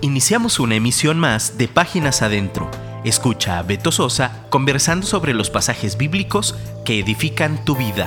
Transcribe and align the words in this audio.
Iniciamos 0.00 0.60
una 0.60 0.76
emisión 0.76 1.18
más 1.18 1.58
de 1.58 1.66
Páginas 1.66 2.22
Adentro. 2.22 2.70
Escucha 3.04 3.58
a 3.58 3.64
Beto 3.64 3.90
Sosa 3.90 4.46
conversando 4.48 5.04
sobre 5.04 5.34
los 5.34 5.50
pasajes 5.50 5.98
bíblicos 5.98 6.54
que 6.84 7.00
edifican 7.00 7.64
tu 7.64 7.74
vida. 7.74 8.06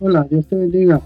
Hola, 0.00 0.26
Dios 0.30 0.46
te 0.46 0.56
bendiga. 0.56 1.02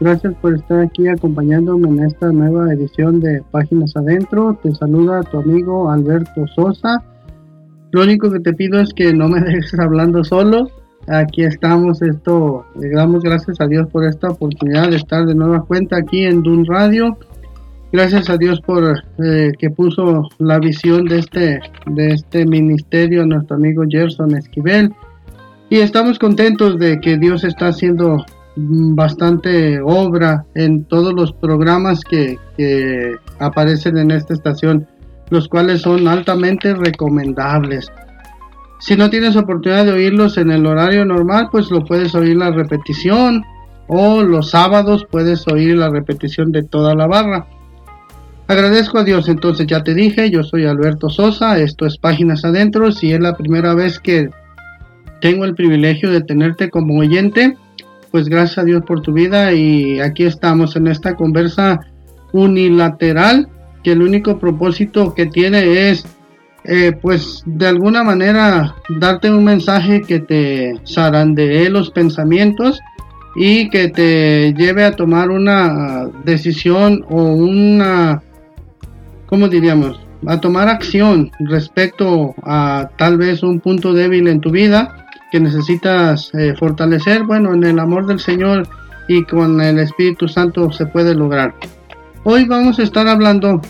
Gracias 0.00 0.32
por 0.40 0.54
estar 0.54 0.80
aquí 0.80 1.08
acompañándome 1.08 1.88
en 1.88 2.04
esta 2.06 2.32
nueva 2.32 2.72
edición 2.72 3.20
de 3.20 3.42
Páginas 3.50 3.94
Adentro. 3.96 4.58
Te 4.62 4.74
saluda 4.74 5.24
tu 5.24 5.40
amigo 5.40 5.90
Alberto 5.90 6.46
Sosa. 6.54 7.04
Lo 7.90 8.02
único 8.02 8.30
que 8.30 8.40
te 8.40 8.54
pido 8.54 8.80
es 8.80 8.94
que 8.94 9.12
no 9.12 9.28
me 9.28 9.40
dejes 9.42 9.78
hablando 9.78 10.24
solo 10.24 10.70
aquí 11.06 11.44
estamos, 11.44 12.02
esto, 12.02 12.64
le 12.78 12.90
damos 12.90 13.22
gracias 13.22 13.60
a 13.60 13.66
Dios 13.66 13.88
por 13.90 14.04
esta 14.04 14.28
oportunidad 14.28 14.90
de 14.90 14.96
estar 14.96 15.26
de 15.26 15.34
nueva 15.34 15.64
cuenta 15.64 15.96
aquí 15.96 16.24
en 16.24 16.42
Dun 16.42 16.66
Radio. 16.66 17.16
Gracias 17.92 18.28
a 18.28 18.36
Dios 18.36 18.60
por 18.60 19.02
eh, 19.24 19.52
que 19.58 19.70
puso 19.70 20.28
la 20.38 20.58
visión 20.58 21.04
de 21.04 21.20
este, 21.20 21.60
de 21.86 22.12
este 22.12 22.44
ministerio 22.44 23.24
nuestro 23.24 23.56
amigo 23.56 23.84
Gerson 23.88 24.36
Esquivel. 24.36 24.92
Y 25.70 25.76
estamos 25.78 26.18
contentos 26.18 26.78
de 26.78 27.00
que 27.00 27.16
Dios 27.16 27.44
está 27.44 27.68
haciendo 27.68 28.24
bastante 28.56 29.80
obra 29.80 30.44
en 30.54 30.84
todos 30.84 31.12
los 31.12 31.32
programas 31.32 32.00
que, 32.02 32.38
que 32.56 33.14
aparecen 33.38 33.98
en 33.98 34.10
esta 34.10 34.34
estación, 34.34 34.86
los 35.30 35.48
cuales 35.48 35.82
son 35.82 36.08
altamente 36.08 36.74
recomendables. 36.74 37.90
Si 38.78 38.96
no 38.96 39.08
tienes 39.10 39.36
oportunidad 39.36 39.86
de 39.86 39.92
oírlos 39.92 40.36
en 40.36 40.50
el 40.50 40.66
horario 40.66 41.04
normal, 41.04 41.48
pues 41.50 41.70
lo 41.70 41.84
puedes 41.84 42.14
oír 42.14 42.36
la 42.36 42.50
repetición 42.50 43.44
o 43.88 44.22
los 44.22 44.50
sábados 44.50 45.06
puedes 45.10 45.46
oír 45.48 45.76
la 45.76 45.88
repetición 45.88 46.52
de 46.52 46.62
toda 46.62 46.94
la 46.94 47.06
barra. 47.06 47.46
Agradezco 48.48 48.98
a 48.98 49.04
Dios, 49.04 49.28
entonces 49.28 49.66
ya 49.66 49.82
te 49.82 49.94
dije, 49.94 50.30
yo 50.30 50.44
soy 50.44 50.66
Alberto 50.66 51.08
Sosa, 51.08 51.58
esto 51.58 51.84
es 51.84 51.98
Páginas 51.98 52.44
Adentro, 52.44 52.92
si 52.92 53.12
es 53.12 53.20
la 53.20 53.36
primera 53.36 53.74
vez 53.74 53.98
que 53.98 54.28
tengo 55.20 55.44
el 55.44 55.54
privilegio 55.54 56.12
de 56.12 56.20
tenerte 56.20 56.70
como 56.70 56.98
oyente, 56.98 57.56
pues 58.12 58.28
gracias 58.28 58.58
a 58.58 58.64
Dios 58.64 58.82
por 58.86 59.02
tu 59.02 59.12
vida 59.12 59.52
y 59.52 59.98
aquí 60.00 60.24
estamos 60.24 60.76
en 60.76 60.86
esta 60.86 61.14
conversa 61.14 61.80
unilateral 62.32 63.48
que 63.82 63.92
el 63.92 64.02
único 64.02 64.38
propósito 64.38 65.14
que 65.14 65.26
tiene 65.26 65.90
es 65.90 66.06
eh, 66.68 66.92
pues 67.00 67.42
de 67.46 67.68
alguna 67.68 68.02
manera 68.02 68.74
darte 68.88 69.30
un 69.30 69.44
mensaje 69.44 70.02
que 70.02 70.18
te 70.18 70.74
zarandee 70.86 71.70
los 71.70 71.90
pensamientos 71.90 72.80
y 73.36 73.68
que 73.70 73.88
te 73.88 74.52
lleve 74.54 74.84
a 74.84 74.96
tomar 74.96 75.30
una 75.30 76.08
decisión 76.24 77.04
o 77.08 77.22
una, 77.22 78.22
¿cómo 79.26 79.48
diríamos? 79.48 80.00
A 80.26 80.40
tomar 80.40 80.68
acción 80.68 81.30
respecto 81.40 82.34
a 82.42 82.90
tal 82.96 83.18
vez 83.18 83.42
un 83.42 83.60
punto 83.60 83.92
débil 83.92 84.26
en 84.26 84.40
tu 84.40 84.50
vida 84.50 85.06
que 85.30 85.38
necesitas 85.38 86.32
eh, 86.34 86.54
fortalecer. 86.58 87.24
Bueno, 87.24 87.54
en 87.54 87.62
el 87.62 87.78
amor 87.78 88.06
del 88.06 88.18
Señor 88.18 88.66
y 89.06 89.22
con 89.24 89.60
el 89.60 89.78
Espíritu 89.78 90.26
Santo 90.26 90.72
se 90.72 90.86
puede 90.86 91.14
lograr. 91.14 91.54
Hoy 92.24 92.44
vamos 92.44 92.78
a 92.78 92.82
estar 92.82 93.06
hablando 93.06 93.60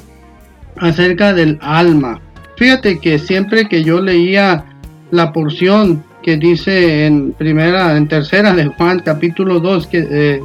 acerca 0.78 1.34
del 1.34 1.58
alma. 1.60 2.20
Fíjate 2.56 2.98
que 2.98 3.18
siempre 3.18 3.66
que 3.66 3.84
yo 3.84 4.00
leía 4.00 4.64
la 5.10 5.32
porción 5.32 6.02
que 6.22 6.36
dice 6.36 7.06
en 7.06 7.32
primera, 7.32 7.96
en 7.96 8.08
tercera 8.08 8.52
de 8.54 8.66
Juan, 8.66 9.00
capítulo 9.00 9.60
2, 9.60 9.86
que, 9.86 10.06
eh, 10.10 10.40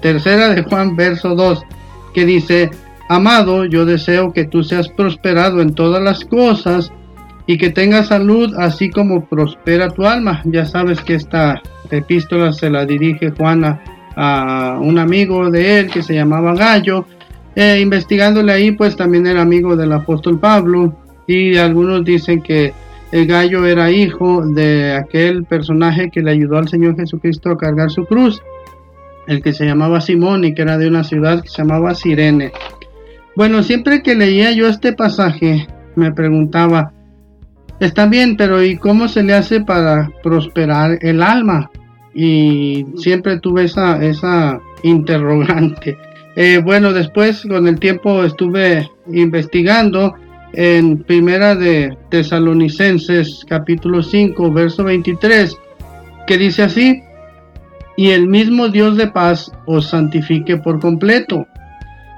tercera 0.00 0.50
de 0.50 0.62
Juan, 0.62 0.94
verso 0.94 1.34
2, 1.34 1.62
que 2.14 2.24
dice, 2.24 2.70
Amado, 3.08 3.64
yo 3.64 3.86
deseo 3.86 4.32
que 4.32 4.44
tú 4.44 4.62
seas 4.62 4.88
prosperado 4.90 5.62
en 5.62 5.74
todas 5.74 6.02
las 6.02 6.24
cosas 6.26 6.92
y 7.46 7.56
que 7.56 7.70
tengas 7.70 8.08
salud 8.08 8.54
así 8.58 8.90
como 8.90 9.24
prospera 9.24 9.88
tu 9.88 10.06
alma. 10.06 10.42
Ya 10.44 10.66
sabes 10.66 11.00
que 11.00 11.14
esta 11.14 11.62
epístola 11.90 12.52
se 12.52 12.68
la 12.68 12.84
dirige 12.84 13.30
Juana 13.30 13.80
a 14.14 14.78
un 14.80 14.98
amigo 14.98 15.50
de 15.50 15.80
él 15.80 15.90
que 15.90 16.02
se 16.02 16.14
llamaba 16.14 16.54
Gallo. 16.54 17.06
Eh, 17.56 17.80
investigándole 17.80 18.52
ahí, 18.52 18.72
pues 18.72 18.94
también 18.94 19.26
era 19.26 19.40
amigo 19.40 19.74
del 19.74 19.92
apóstol 19.92 20.38
Pablo 20.38 21.07
y 21.28 21.58
algunos 21.58 22.04
dicen 22.04 22.42
que 22.42 22.72
el 23.12 23.26
gallo 23.26 23.64
era 23.66 23.90
hijo 23.90 24.44
de 24.44 24.94
aquel 24.94 25.44
personaje 25.44 26.10
que 26.10 26.22
le 26.22 26.32
ayudó 26.32 26.56
al 26.56 26.68
Señor 26.68 26.96
Jesucristo 26.96 27.50
a 27.50 27.58
cargar 27.58 27.90
su 27.90 28.06
cruz, 28.06 28.42
el 29.26 29.42
que 29.42 29.52
se 29.52 29.66
llamaba 29.66 30.00
Simón 30.00 30.44
y 30.44 30.54
que 30.54 30.62
era 30.62 30.78
de 30.78 30.88
una 30.88 31.04
ciudad 31.04 31.42
que 31.42 31.48
se 31.48 31.58
llamaba 31.58 31.94
Sirene. 31.94 32.50
Bueno, 33.36 33.62
siempre 33.62 34.02
que 34.02 34.14
leía 34.14 34.52
yo 34.52 34.68
este 34.68 34.94
pasaje 34.94 35.66
me 35.96 36.12
preguntaba, 36.12 36.92
está 37.78 38.06
bien, 38.06 38.36
pero 38.38 38.62
¿y 38.62 38.78
cómo 38.78 39.06
se 39.06 39.22
le 39.22 39.34
hace 39.34 39.60
para 39.60 40.10
prosperar 40.22 40.98
el 41.02 41.22
alma? 41.22 41.70
Y 42.14 42.86
siempre 42.96 43.38
tuve 43.38 43.64
esa, 43.64 44.02
esa 44.02 44.60
interrogante. 44.82 45.98
Eh, 46.36 46.62
bueno, 46.64 46.92
después 46.92 47.44
con 47.46 47.68
el 47.68 47.78
tiempo 47.78 48.24
estuve 48.24 48.88
investigando 49.12 50.14
en 50.52 51.02
Primera 51.02 51.54
de 51.54 51.96
Tesalonicenses 52.10 53.44
capítulo 53.46 54.02
5 54.02 54.52
verso 54.52 54.84
23 54.84 55.56
que 56.26 56.38
dice 56.38 56.62
así 56.62 57.02
y 57.96 58.10
el 58.10 58.28
mismo 58.28 58.68
Dios 58.68 58.96
de 58.96 59.08
paz 59.08 59.52
os 59.66 59.88
santifique 59.88 60.56
por 60.56 60.80
completo 60.80 61.46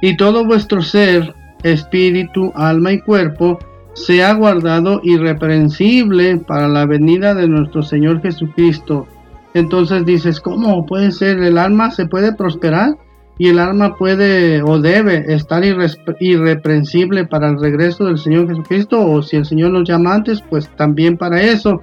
y 0.00 0.16
todo 0.16 0.44
vuestro 0.44 0.82
ser 0.82 1.34
espíritu 1.62 2.52
alma 2.54 2.92
y 2.92 3.00
cuerpo 3.00 3.58
sea 3.94 4.34
guardado 4.34 5.00
irreprensible 5.02 6.38
para 6.38 6.68
la 6.68 6.86
venida 6.86 7.34
de 7.34 7.48
nuestro 7.48 7.82
Señor 7.82 8.22
Jesucristo 8.22 9.06
entonces 9.54 10.04
dices 10.04 10.40
¿cómo 10.40 10.86
puede 10.86 11.10
ser 11.10 11.38
el 11.42 11.58
alma 11.58 11.90
se 11.90 12.06
puede 12.06 12.32
prosperar? 12.34 12.96
Y 13.40 13.48
el 13.48 13.58
alma 13.58 13.96
puede 13.96 14.60
o 14.60 14.78
debe 14.80 15.24
estar 15.32 15.64
irreprensible 15.64 17.24
para 17.24 17.48
el 17.48 17.58
regreso 17.58 18.04
del 18.04 18.18
Señor 18.18 18.48
Jesucristo 18.48 19.00
o 19.00 19.22
si 19.22 19.36
el 19.36 19.46
Señor 19.46 19.70
nos 19.70 19.88
llama 19.88 20.12
antes, 20.12 20.42
pues 20.42 20.68
también 20.76 21.16
para 21.16 21.40
eso. 21.40 21.80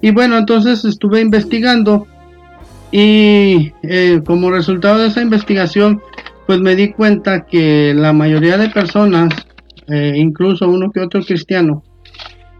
Y 0.00 0.12
bueno, 0.12 0.38
entonces 0.38 0.84
estuve 0.84 1.20
investigando 1.20 2.06
y 2.92 3.72
eh, 3.82 4.20
como 4.24 4.52
resultado 4.52 4.98
de 4.98 5.08
esa 5.08 5.22
investigación, 5.22 6.00
pues 6.46 6.60
me 6.60 6.76
di 6.76 6.92
cuenta 6.92 7.46
que 7.46 7.92
la 7.96 8.12
mayoría 8.12 8.56
de 8.56 8.68
personas, 8.68 9.34
eh, 9.88 10.12
incluso 10.14 10.68
uno 10.68 10.92
que 10.92 11.00
otro 11.00 11.20
cristiano, 11.24 11.82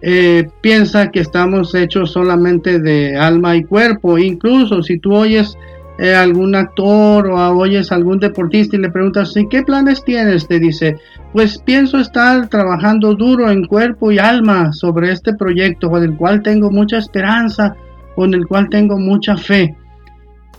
eh, 0.01 0.49
piensa 0.61 1.13
que 1.13 1.21
estamos 1.21 1.77
hechos 1.77 2.11
solamente 2.11 2.81
de 2.81 3.17
alma 3.17 3.55
y 3.55 3.63
cuerpo. 3.63 4.19
Incluso 4.19 4.83
si 4.83 4.99
tú 4.99 5.15
oyes 5.15 5.57
eh, 6.03 6.17
algún 6.17 6.57
actor 6.57 7.29
o 7.29 7.57
oyes 7.57 7.93
algún 7.93 8.19
deportista 8.19 8.75
y 8.75 8.81
le 8.81 8.91
preguntas, 8.91 9.37
¿y 9.37 9.47
qué 9.49 9.63
planes 9.63 10.03
tienes? 10.03 10.49
Te 10.49 10.59
dice, 10.59 10.97
pues 11.33 11.63
pienso 11.65 11.99
estar 11.99 12.49
trabajando 12.49 13.15
duro 13.15 13.49
en 13.49 13.65
cuerpo 13.67 14.11
y 14.11 14.19
alma 14.19 14.73
sobre 14.73 15.13
este 15.13 15.33
proyecto 15.35 15.89
con 15.89 16.03
el 16.03 16.17
cual 16.17 16.43
tengo 16.43 16.73
mucha 16.73 16.99
esperanza, 16.99 17.77
con 18.17 18.35
el 18.35 18.49
cual 18.49 18.69
tengo 18.69 18.99
mucha 18.99 19.37
fe. 19.37 19.77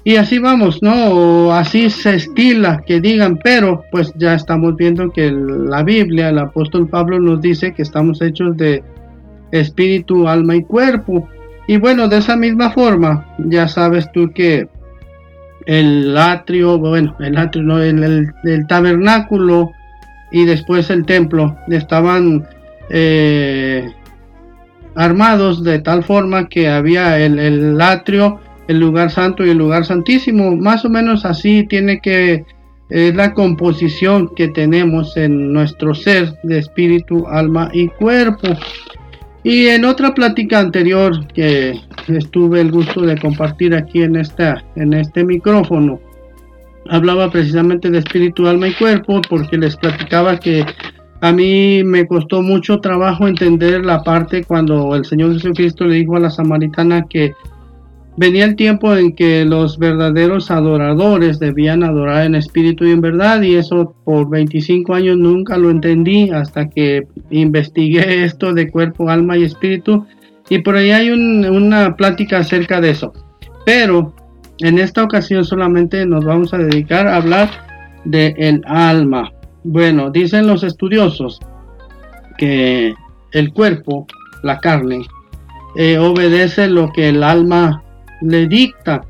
Y 0.06 0.16
así 0.16 0.40
vamos, 0.40 0.82
¿no? 0.82 1.09
O 1.09 1.52
así 1.52 1.90
se 1.90 2.16
estila 2.16 2.82
que 2.88 3.02
digan, 3.02 3.38
pero 3.44 3.84
pues 3.92 4.14
ya 4.16 4.36
estamos 4.36 4.78
viendo 4.78 5.09
que 5.09 5.30
la 5.30 5.84
Biblia, 5.84 6.30
el 6.30 6.40
apóstol 6.40 6.88
Pablo 6.88 7.20
nos 7.20 7.42
dice 7.42 7.74
que 7.74 7.82
estamos 7.82 8.22
hechos 8.22 8.56
de 8.56 8.82
espíritu, 9.52 10.26
alma 10.26 10.56
y 10.56 10.64
cuerpo. 10.64 11.28
Y 11.68 11.76
bueno, 11.76 12.08
de 12.08 12.20
esa 12.20 12.38
misma 12.38 12.72
forma, 12.72 13.26
ya 13.40 13.68
sabes 13.68 14.09
tú 14.14 14.32
que 14.34 14.70
el 15.66 16.18
atrio, 16.18 16.78
bueno, 16.78 17.16
el 17.20 17.38
atrio, 17.38 17.64
no, 17.64 17.82
el, 17.82 18.34
tabernáculo 18.68 19.72
y 20.32 20.46
después 20.46 20.90
el 20.90 21.06
templo 21.06 21.58
estaban 21.70 22.48
eh, 22.90 23.92
armados 24.96 25.64
de 25.64 25.80
tal 25.80 26.04
forma 26.04 26.48
que 26.50 26.68
había 26.70 27.20
el, 27.20 27.40
el, 27.40 27.82
atrio, 27.82 28.40
el 28.68 28.80
lugar 28.80 29.12
santo 29.12 29.46
y 29.46 29.50
el 29.50 29.58
lugar 29.58 29.86
santísimo. 29.86 30.56
Más 30.56 30.86
o 30.86 30.90
menos 30.90 31.26
así 31.26 31.66
tiene 31.68 32.00
que 32.00 32.46
es 32.90 33.16
la 33.16 33.34
composición 33.34 34.30
que 34.36 34.50
tenemos 34.50 35.18
en 35.18 35.52
nuestro 35.52 35.96
ser 35.96 36.36
de 36.44 36.60
espíritu, 36.60 37.26
alma 37.28 37.70
y 37.74 37.88
cuerpo. 37.88 38.50
Y 39.43 39.67
en 39.67 39.84
otra 39.84 40.13
plática 40.13 40.59
anterior 40.59 41.28
que 41.28 41.73
estuve 42.07 42.61
el 42.61 42.72
gusto 42.72 43.01
de 43.01 43.17
compartir 43.17 43.75
aquí 43.75 44.01
en, 44.01 44.16
esta, 44.16 44.63
en 44.75 44.93
este 44.93 45.23
micrófono, 45.25 45.99
hablaba 46.90 47.29
precisamente 47.29 47.90
de 47.90 47.99
espíritu, 47.99 48.47
alma 48.47 48.69
y 48.69 48.73
cuerpo, 48.73 49.22
porque 49.29 49.57
les 49.57 49.75
platicaba 49.75 50.37
que 50.37 50.66
a 51.19 51.31
mí 51.31 51.84
me 51.84 52.07
costó 52.07 52.41
mucho 52.41 52.79
trabajo 52.79 53.28
entender 53.28 53.85
la 53.85 54.01
parte 54.03 54.43
cuando 54.43 54.95
el 54.95 55.05
Señor 55.05 55.34
Jesucristo 55.34 55.85
le 55.85 55.95
dijo 55.95 56.16
a 56.16 56.22
la 56.22 56.29
samaritana 56.29 57.03
que 57.09 57.34
venía 58.16 58.46
el 58.46 58.56
tiempo 58.56 58.96
en 58.96 59.16
que 59.16 59.46
los 59.46 59.78
verdaderos 59.78 60.52
adoradores 60.52 61.40
debían 61.40 61.84
adorar 61.84 62.26
en 62.26 62.36
espíritu 62.36 62.86
y 62.86 62.92
en 62.92 63.02
verdad 63.02 63.42
y 63.42 63.56
eso 63.56 63.96
por 64.04 64.30
25 64.30 64.94
años 64.94 65.18
nunca 65.18 65.58
lo 65.58 65.70
entendí 65.70 66.30
hasta 66.30 66.70
que 66.70 67.08
investigué 67.32 68.24
esto 68.26 68.54
de 68.54 68.70
cuerpo, 68.70 69.10
alma 69.10 69.38
y 69.38 69.44
espíritu 69.44 70.06
y 70.50 70.60
por 70.60 70.76
ahí 70.76 70.92
hay 70.92 71.10
una 71.10 71.96
plática 71.96 72.40
acerca 72.40 72.82
de 72.82 72.92
eso. 72.92 73.14
Pero 73.66 74.14
en 74.60 74.78
esta 74.78 75.04
ocasión 75.04 75.46
solamente 75.46 76.06
nos 76.06 76.26
vamos 76.26 76.54
a 76.54 76.58
dedicar 76.58 77.08
a 77.08 77.16
hablar 77.16 77.50
de 78.06 78.36
el 78.38 78.62
alma. 78.66 79.32
Bueno, 79.64 80.12
dicen 80.12 80.46
los 80.46 80.64
estudiosos 80.64 81.40
que 82.38 82.94
el 83.32 83.54
cuerpo, 83.54 84.06
la 84.44 84.60
carne, 84.60 85.06
eh, 85.76 85.98
obedece 85.98 86.68
lo 86.68 86.92
que 86.92 87.10
el 87.10 87.24
alma 87.24 87.84
le 88.23 88.47
dicta. 88.47 89.03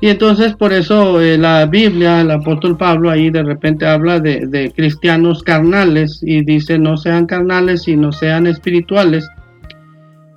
Y 0.00 0.08
entonces 0.08 0.54
por 0.54 0.72
eso 0.72 1.20
eh, 1.20 1.38
la 1.38 1.66
Biblia, 1.66 2.20
el 2.20 2.30
apóstol 2.30 2.76
Pablo 2.76 3.10
ahí 3.10 3.30
de 3.30 3.42
repente 3.42 3.86
habla 3.86 4.20
de, 4.20 4.70
cristianos 4.74 5.42
carnales 5.42 6.20
y 6.22 6.44
dice 6.44 6.78
no 6.78 6.96
sean 6.96 7.26
carnales 7.26 7.84
sino 7.84 8.12
sean 8.12 8.46
espirituales. 8.46 9.26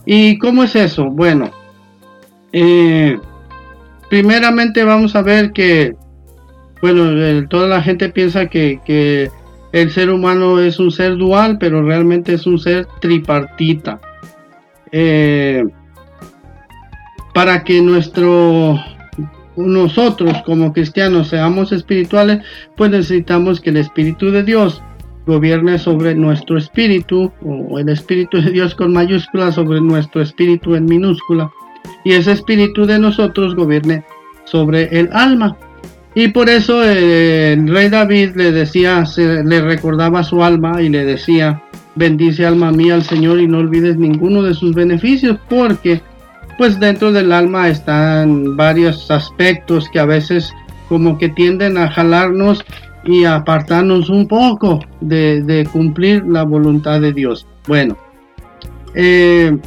¿Y 0.06 0.38
cómo 0.38 0.64
es 0.64 0.76
eso? 0.76 1.10
Bueno, 1.10 1.52
eh, 2.54 3.20
primeramente 4.10 4.86
vamos 4.86 5.18
a 5.18 5.22
ver 5.22 5.52
que, 5.52 5.96
bueno, 6.82 7.46
toda 7.50 7.68
la 7.68 7.82
gente 7.82 8.08
piensa 8.08 8.48
que, 8.48 9.30
el 9.74 9.92
ser 9.92 10.10
humano 10.10 10.62
es 10.62 10.80
un 10.80 10.92
ser 10.92 11.18
dual, 11.18 11.58
pero 11.60 11.84
realmente 11.84 12.34
es 12.34 12.48
un 12.48 12.58
ser 12.58 12.88
tripartita. 13.02 14.00
Eh, 14.94 15.66
para 17.38 17.64
que 17.64 17.84
nuestro 17.84 18.80
nosotros 19.56 20.34
como 20.44 20.74
cristianos 20.74 21.28
seamos 21.28 21.72
espirituales, 21.72 22.40
pues 22.76 22.90
necesitamos 22.90 23.62
que 23.62 23.70
el 23.70 23.78
Espíritu 23.78 24.32
de 24.32 24.42
Dios 24.42 24.82
gobierne 25.28 25.78
sobre 25.78 26.16
nuestro 26.16 26.58
espíritu, 26.58 27.32
o 27.44 27.78
el 27.78 27.90
Espíritu 27.90 28.42
de 28.42 28.50
Dios 28.50 28.74
con 28.74 28.92
mayúscula 28.92 29.52
sobre 29.52 29.80
nuestro 29.82 30.20
espíritu 30.20 30.74
en 30.74 30.86
minúscula, 30.86 31.52
y 32.04 32.14
ese 32.14 32.32
espíritu 32.32 32.88
de 32.88 32.98
nosotros 32.98 33.54
gobierne 33.54 34.04
sobre 34.46 34.86
el 35.00 35.08
alma. 35.14 35.56
Y 36.16 36.30
por 36.30 36.50
eso 36.50 36.84
eh, 36.84 37.54
el 37.54 37.68
rey 37.68 37.90
David 37.90 38.32
le 38.36 38.52
decía, 38.52 39.04
le 39.16 39.62
recordaba 39.62 40.24
su 40.24 40.44
alma 40.44 40.82
y 40.82 40.90
le 40.90 41.06
decía, 41.06 41.62
bendice 41.94 42.48
alma 42.48 42.72
mía 42.72 42.96
al 42.96 43.04
Señor 43.04 43.40
y 43.40 43.48
no 43.48 43.60
olvides 43.60 43.96
ninguno 43.96 44.42
de 44.42 44.56
sus 44.56 44.74
beneficios, 44.74 45.38
porque 45.48 46.02
pues 46.58 46.80
dentro 46.80 47.12
del 47.12 47.32
alma 47.32 47.70
están 47.70 48.56
varios 48.58 49.10
aspectos 49.12 49.88
que 49.90 50.00
a 50.00 50.06
veces 50.06 50.52
como 50.90 51.18
que 51.18 51.30
tienden 51.30 51.78
a 51.78 51.90
jalarnos 51.90 52.64
y 53.04 53.26
apartarnos 53.26 54.10
un 54.10 54.28
poco 54.28 54.80
de, 55.02 55.68
cumplir 55.72 56.26
la 56.26 56.44
voluntad 56.44 57.00
de 57.00 57.14
Dios. 57.14 57.48
Bueno, 57.68 57.98
eh, 58.96 59.58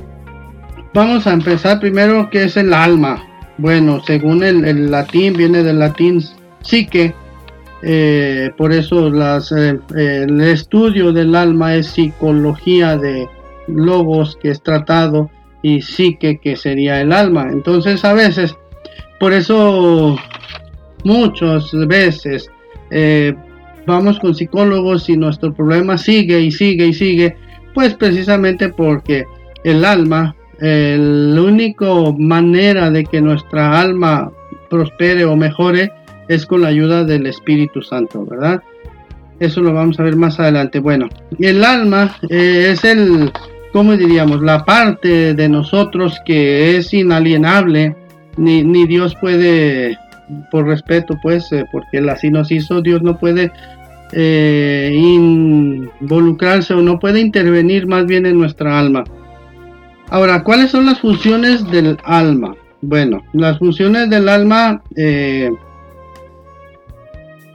vamos 0.93 1.27
a 1.27 1.33
empezar 1.33 1.81
primero 1.81 2.29
qué 2.31 2.45
es 2.45 2.57
el 2.57 2.75
alma. 2.75 3.25
Bueno, 3.59 4.03
según 4.05 4.43
el, 4.43 4.91
latín, 4.91 5.35
viene 5.35 5.63
del 5.63 5.79
latín 5.79 6.23
psique, 6.63 7.15
eh, 7.83 8.51
por 8.57 8.73
eso 8.73 9.09
eh, 9.09 9.79
el 9.97 10.41
estudio 10.41 11.13
del 11.13 11.35
alma 11.35 11.75
es 11.75 11.89
psicología 11.89 12.97
de 12.97 13.29
logos 13.69 14.39
que 14.43 14.51
es 14.51 14.63
tratado 14.63 15.31
y 15.63 15.83
psique 15.83 16.39
que 16.39 16.57
sería 16.57 17.01
el 17.01 17.13
alma. 17.13 17.49
Entonces 17.51 18.05
a 18.05 18.15
veces, 18.15 18.57
por 19.19 19.33
eso 19.33 20.17
muchas 21.05 21.71
veces 21.87 22.51
eh, 22.91 23.35
vamos 23.87 24.19
con 24.19 24.35
psicólogos 24.35 25.09
y 25.09 25.17
nuestro 25.17 25.53
problema 25.53 25.99
sigue 25.99 26.41
y 26.41 26.51
sigue 26.51 26.87
y 26.87 26.95
sigue, 26.95 27.37
pues 27.75 27.95
precisamente 27.95 28.69
porque 28.69 29.25
el 29.65 29.85
alma, 29.85 30.35
la 30.59 31.43
única 31.43 31.87
manera 32.19 32.91
de 32.91 33.05
que 33.05 33.21
nuestra 33.21 33.81
alma 33.81 34.31
prospere 34.69 35.25
o 35.25 35.37
mejore 35.37 35.91
es 36.29 36.47
con 36.47 36.63
la 36.63 36.69
ayuda 36.69 37.05
del 37.05 37.27
Espíritu 37.27 37.83
Santo, 37.83 38.25
¿verdad? 38.25 38.63
Eso 39.41 39.63
lo 39.63 39.73
vamos 39.73 39.99
a 39.99 40.05
ver 40.05 40.17
más 40.17 40.39
adelante. 40.39 40.79
Bueno, 40.79 41.09
el 41.39 41.65
alma 41.65 42.17
eh, 42.29 42.69
es 42.73 42.85
el 42.85 43.33
¿cómo 43.73 43.97
diríamos? 43.97 44.43
La 44.43 44.65
parte 44.65 45.35
de 45.35 45.49
nosotros 45.49 46.21
que 46.25 46.77
es 46.77 46.93
inalienable, 46.93 47.97
ni, 48.37 48.87
Dios 48.87 49.15
puede, 49.21 49.99
por 50.51 50.67
respeto, 50.67 51.19
pues, 51.23 51.51
eh, 51.53 51.65
porque 51.71 51.99
Él 51.99 52.09
así 52.09 52.31
nos 52.31 52.51
hizo, 52.51 52.81
Dios 52.81 53.03
no 53.03 53.19
puede 53.19 53.53
eh, 54.13 54.93
involucrarse 54.95 56.75
o 56.75 56.83
no 56.83 56.99
puede 56.99 57.21
intervenir 57.21 57.87
más 57.87 58.07
bien 58.07 58.27
en 58.27 58.39
nuestra 58.39 58.79
alma. 58.79 59.05
Ahora, 60.09 60.43
¿cuáles 60.43 60.71
son 60.71 60.87
las 60.87 61.01
funciones 61.01 61.69
del 61.71 61.97
alma? 62.05 62.57
Bueno, 62.83 63.23
las 63.33 63.59
funciones 63.59 64.11
del 64.11 64.29
alma, 64.29 64.83
eh, 64.97 65.51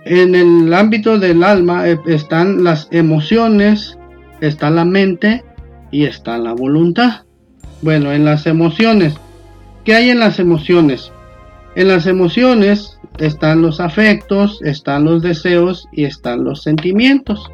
en 0.05 0.35
el 0.35 0.73
ámbito 0.73 1.17
del 1.17 1.43
alma 1.43 1.87
están 1.87 2.63
las 2.63 2.87
emociones, 2.91 3.97
está 4.39 4.69
la 4.69 4.85
mente, 4.85 5.43
y 5.91 6.05
está 6.05 6.37
la 6.37 6.53
voluntad. 6.53 7.23
Bueno, 7.81 8.11
en 8.11 8.25
las 8.25 8.47
emociones. 8.47 9.15
¿Qué 9.83 9.93
hay 9.93 10.09
en 10.09 10.19
las 10.19 10.39
emociones? 10.39 11.11
En 11.75 11.89
las 11.89 12.07
emociones 12.07 12.99
están 13.19 13.61
los 13.61 13.79
afectos, 13.79 14.59
están 14.63 15.05
los 15.05 15.21
deseos 15.21 15.87
y 15.91 16.05
están 16.05 16.43
los 16.43 16.63
sentimientos. 16.63 17.49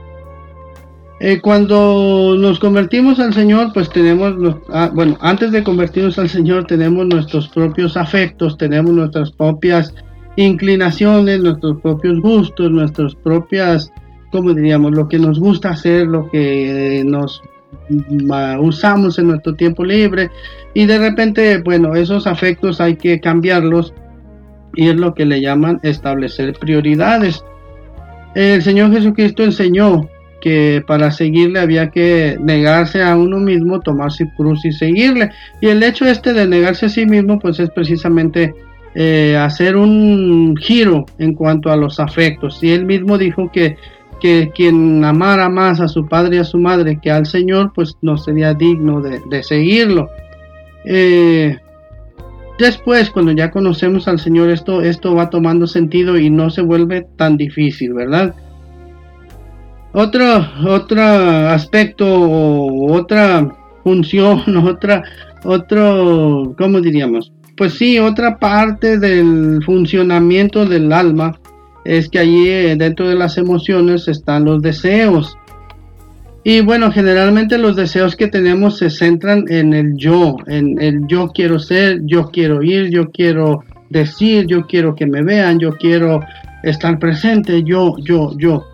Eh, 1.19 1.39
cuando 1.39 2.35
nos 2.35 2.59
convertimos 2.59 3.19
al 3.19 3.33
Señor, 3.33 3.73
pues 3.73 3.89
tenemos, 3.89 4.35
los, 4.37 4.55
ah, 4.69 4.89
bueno, 4.91 5.17
antes 5.21 5.51
de 5.51 5.63
convertirnos 5.63 6.17
al 6.17 6.29
Señor 6.29 6.65
tenemos 6.65 7.05
nuestros 7.05 7.47
propios 7.49 7.95
afectos, 7.95 8.57
tenemos 8.57 8.91
nuestras 8.91 9.31
propias 9.31 9.93
inclinaciones, 10.35 11.41
nuestros 11.41 11.79
propios 11.81 12.19
gustos, 12.21 12.71
nuestras 12.71 13.13
propias, 13.13 13.91
como 14.31 14.53
diríamos, 14.53 14.93
lo 14.93 15.07
que 15.07 15.19
nos 15.19 15.39
gusta 15.39 15.69
hacer, 15.69 16.07
lo 16.07 16.27
que 16.31 17.03
nos 17.05 17.41
usamos 18.59 19.19
en 19.19 19.27
nuestro 19.27 19.55
tiempo 19.55 19.83
libre 19.83 20.29
y 20.73 20.85
de 20.85 20.97
repente, 20.97 21.61
bueno, 21.63 21.95
esos 21.95 22.27
afectos 22.27 22.79
hay 22.79 22.95
que 22.95 23.19
cambiarlos 23.19 23.93
y 24.75 24.89
es 24.89 24.95
lo 24.95 25.13
que 25.13 25.25
le 25.25 25.41
llaman 25.41 25.79
establecer 25.83 26.53
prioridades. 26.53 27.43
El 28.35 28.61
Señor 28.61 28.91
Jesucristo 28.91 29.43
enseñó 29.43 30.07
que 30.41 30.83
para 30.85 31.11
seguirle 31.11 31.59
había 31.59 31.89
que 31.91 32.37
negarse 32.41 33.03
a 33.03 33.15
uno 33.15 33.37
mismo, 33.37 33.79
tomarse 33.79 34.29
cruz 34.35 34.65
y 34.65 34.71
seguirle. 34.71 35.29
Y 35.61 35.67
el 35.67 35.83
hecho 35.83 36.05
este 36.05 36.33
de 36.33 36.47
negarse 36.47 36.87
a 36.87 36.89
sí 36.89 37.05
mismo, 37.05 37.39
pues 37.39 37.59
es 37.59 37.69
precisamente 37.69 38.53
eh, 38.95 39.37
hacer 39.37 39.77
un 39.77 40.57
giro 40.57 41.05
en 41.19 41.33
cuanto 41.35 41.71
a 41.71 41.77
los 41.77 41.99
afectos. 41.99 42.61
Y 42.63 42.71
él 42.71 42.85
mismo 42.85 43.17
dijo 43.17 43.51
que 43.51 43.77
que 44.21 44.51
quien 44.53 45.03
amara 45.03 45.49
más 45.49 45.81
a 45.81 45.87
su 45.87 46.07
padre 46.07 46.37
y 46.37 46.39
a 46.39 46.43
su 46.43 46.57
madre 46.59 46.99
que 47.01 47.11
al 47.11 47.25
Señor, 47.25 47.73
pues 47.73 47.97
no 48.01 48.17
sería 48.17 48.53
digno 48.53 49.01
de, 49.01 49.43
seguirlo. 49.43 50.09
Eh, 50.85 51.57
después, 52.59 53.09
cuando 53.09 53.31
ya 53.31 53.51
conocemos 53.51 54.07
al 54.07 54.19
Señor, 54.19 54.49
esto, 54.49 54.81
esto 54.81 55.15
va 55.15 55.29
tomando 55.29 55.67
sentido 55.67 56.17
y 56.17 56.29
no 56.29 56.49
se 56.49 56.61
vuelve 56.61 57.07
tan 57.17 57.35
difícil, 57.35 57.93
¿verdad? 57.93 58.35
Otro, 59.93 60.47
otro 60.67 61.01
aspecto, 61.01 62.05
otra 62.07 63.53
función, 63.83 64.55
otra, 64.67 65.03
otro, 65.43 66.53
¿cómo 66.57 66.79
diríamos? 66.79 67.33
Pues 67.57 67.73
sí, 67.73 67.99
otra 67.99 68.37
parte 68.37 68.97
del 68.97 69.61
funcionamiento 69.65 70.65
del 70.65 70.93
alma 70.93 71.40
es 71.85 72.09
que 72.09 72.19
allí 72.19 72.47
eh, 72.47 72.75
dentro 72.77 73.09
de 73.09 73.15
las 73.15 73.37
emociones 73.37 74.07
están 74.07 74.45
los 74.45 74.61
deseos. 74.61 75.37
Y 76.43 76.61
bueno, 76.61 76.91
generalmente 76.91 77.57
los 77.57 77.75
deseos 77.75 78.15
que 78.15 78.27
tenemos 78.27 78.77
se 78.79 78.89
centran 78.89 79.45
en 79.49 79.73
el 79.73 79.95
yo, 79.95 80.37
en 80.47 80.81
el 80.81 81.05
yo 81.07 81.27
quiero 81.27 81.59
ser, 81.59 82.01
yo 82.05 82.29
quiero 82.31 82.63
ir, 82.63 82.89
yo 82.89 83.11
quiero 83.11 83.63
decir, 83.89 84.47
yo 84.47 84.65
quiero 84.65 84.95
que 84.95 85.05
me 85.05 85.21
vean, 85.21 85.59
yo 85.59 85.75
quiero 85.77 86.21
estar 86.63 86.97
presente, 86.97 87.63
yo, 87.63 87.95
yo, 88.03 88.35
yo. 88.37 88.65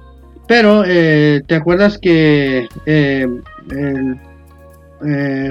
Pero 0.47 0.83
eh, 0.85 1.41
te 1.45 1.55
acuerdas 1.55 1.97
que 1.97 2.67
eh, 2.85 3.27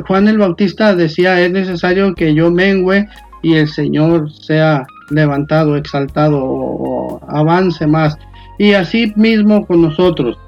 Juan 0.06 0.28
el 0.28 0.38
Bautista 0.38 0.94
decía 0.94 1.40
es 1.42 1.52
necesario 1.52 2.14
que 2.14 2.34
yo 2.34 2.50
mengüe 2.50 3.06
y 3.42 3.54
el 3.56 3.68
Señor 3.68 4.32
sea 4.32 4.86
levantado, 5.10 5.76
exaltado 5.76 7.20
avance 7.28 7.86
más. 7.86 8.18
Y 8.58 8.72
así 8.72 9.12
mismo 9.16 9.66
con 9.66 9.82
nosotros. 9.82 10.38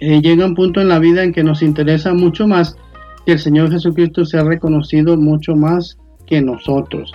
Eh, 0.00 0.20
llega 0.20 0.46
un 0.46 0.54
punto 0.54 0.80
en 0.80 0.88
la 0.88 0.98
vida 0.98 1.22
en 1.22 1.32
que 1.32 1.44
nos 1.44 1.62
interesa 1.62 2.12
mucho 2.12 2.48
más 2.48 2.76
que 3.24 3.32
el 3.32 3.38
Señor 3.38 3.70
Jesucristo 3.70 4.24
sea 4.24 4.42
reconocido 4.42 5.16
mucho 5.16 5.54
más 5.54 5.96
que 6.26 6.40
nosotros. 6.40 7.12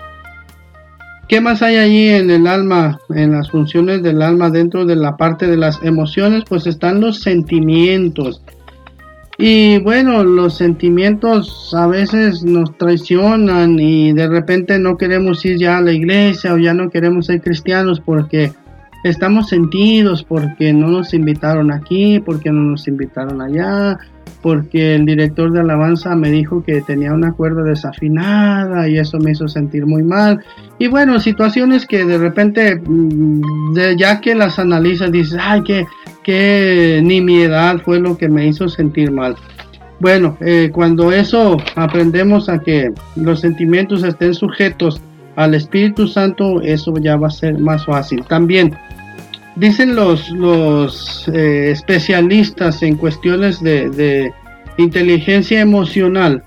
¿Qué 1.27 1.41
más 1.41 1.61
hay 1.61 1.75
allí 1.75 2.07
en 2.07 2.29
el 2.29 2.47
alma, 2.47 2.99
en 3.09 3.33
las 3.33 3.51
funciones 3.51 4.01
del 4.01 4.21
alma 4.21 4.49
dentro 4.49 4.85
de 4.85 4.95
la 4.95 5.17
parte 5.17 5.47
de 5.47 5.57
las 5.57 5.83
emociones? 5.83 6.43
Pues 6.47 6.65
están 6.67 7.01
los 7.01 7.19
sentimientos. 7.19 8.41
Y 9.37 9.77
bueno, 9.79 10.23
los 10.23 10.57
sentimientos 10.57 11.71
a 11.77 11.85
veces 11.85 12.43
nos 12.43 12.75
traicionan 12.77 13.79
y 13.79 14.11
de 14.13 14.27
repente 14.27 14.79
no 14.79 14.97
queremos 14.97 15.45
ir 15.45 15.57
ya 15.57 15.77
a 15.77 15.81
la 15.81 15.91
iglesia 15.91 16.53
o 16.53 16.57
ya 16.57 16.73
no 16.73 16.89
queremos 16.89 17.27
ser 17.27 17.41
cristianos 17.41 17.99
porque 17.99 18.51
estamos 19.03 19.49
sentidos, 19.49 20.23
porque 20.23 20.73
no 20.73 20.87
nos 20.87 21.13
invitaron 21.13 21.71
aquí, 21.71 22.19
porque 22.19 22.51
no 22.51 22.63
nos 22.63 22.87
invitaron 22.87 23.39
allá, 23.41 23.99
porque 24.41 24.95
el 24.95 25.05
director 25.05 25.51
de 25.51 25.59
alabanza 25.59 26.15
me 26.15 26.31
dijo 26.31 26.63
que 26.63 26.81
tenía 26.81 27.13
una 27.13 27.33
cuerda 27.33 27.63
desafinada 27.63 28.87
y 28.87 28.97
eso 28.97 29.19
me 29.19 29.31
hizo 29.31 29.47
sentir 29.47 29.85
muy 29.85 30.03
mal. 30.03 30.43
Y 30.79 30.87
bueno, 30.87 31.19
situaciones 31.19 31.85
que 31.85 32.05
de 32.05 32.17
repente, 32.17 32.81
mm, 32.83 33.75
ya 33.97 34.19
que 34.19 34.33
las 34.33 34.57
analizas, 34.57 35.11
dices, 35.11 35.37
ay, 35.39 35.61
que 35.63 35.85
que 36.27 36.99
ni 37.01 37.21
mi 37.21 37.41
edad 37.41 37.77
fue 37.85 38.01
lo 38.01 38.17
que 38.17 38.27
me 38.27 38.45
hizo 38.45 38.67
sentir 38.67 39.11
mal. 39.11 39.37
Bueno, 40.01 40.37
eh, 40.41 40.69
cuando 40.73 41.13
eso 41.13 41.55
aprendemos 41.75 42.49
a 42.49 42.59
que 42.59 42.91
los 43.15 43.39
sentimientos 43.39 44.03
estén 44.03 44.33
sujetos 44.33 45.01
al 45.37 45.55
Espíritu 45.55 46.05
Santo, 46.05 46.61
eso 46.61 46.93
ya 46.99 47.15
va 47.15 47.27
a 47.27 47.31
ser 47.31 47.57
más 47.57 47.85
fácil. 47.85 48.25
También 48.25 48.75
dicen 49.55 49.95
los, 49.95 50.29
los 50.31 51.29
eh, 51.29 51.71
especialistas 51.71 52.83
en 52.83 52.97
cuestiones 52.97 53.63
de 53.63 54.29
inteligencia 54.77 55.61
emocional 55.61 56.43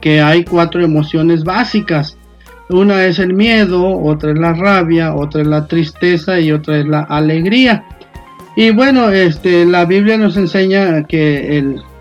que 0.00 0.20
hay 0.20 0.44
cuatro 0.44 0.84
emociones 0.84 1.42
básicas. 1.42 2.16
Una 2.68 3.04
es 3.04 3.18
el 3.18 3.34
miedo, 3.34 3.84
otra 4.00 4.30
es 4.30 4.38
la 4.38 4.52
rabia, 4.52 5.12
otra 5.12 5.42
es 5.42 5.48
la 5.48 5.66
tristeza 5.66 6.38
y 6.38 6.52
otra 6.52 6.78
es 6.78 6.86
la 6.86 7.00
alegría. 7.00 7.84
Y 8.56 8.70
bueno, 8.70 9.10
este, 9.10 9.66
la 9.66 9.84
Biblia 9.84 10.16
nos 10.16 10.38
enseña 10.38 11.04
que 11.04 11.58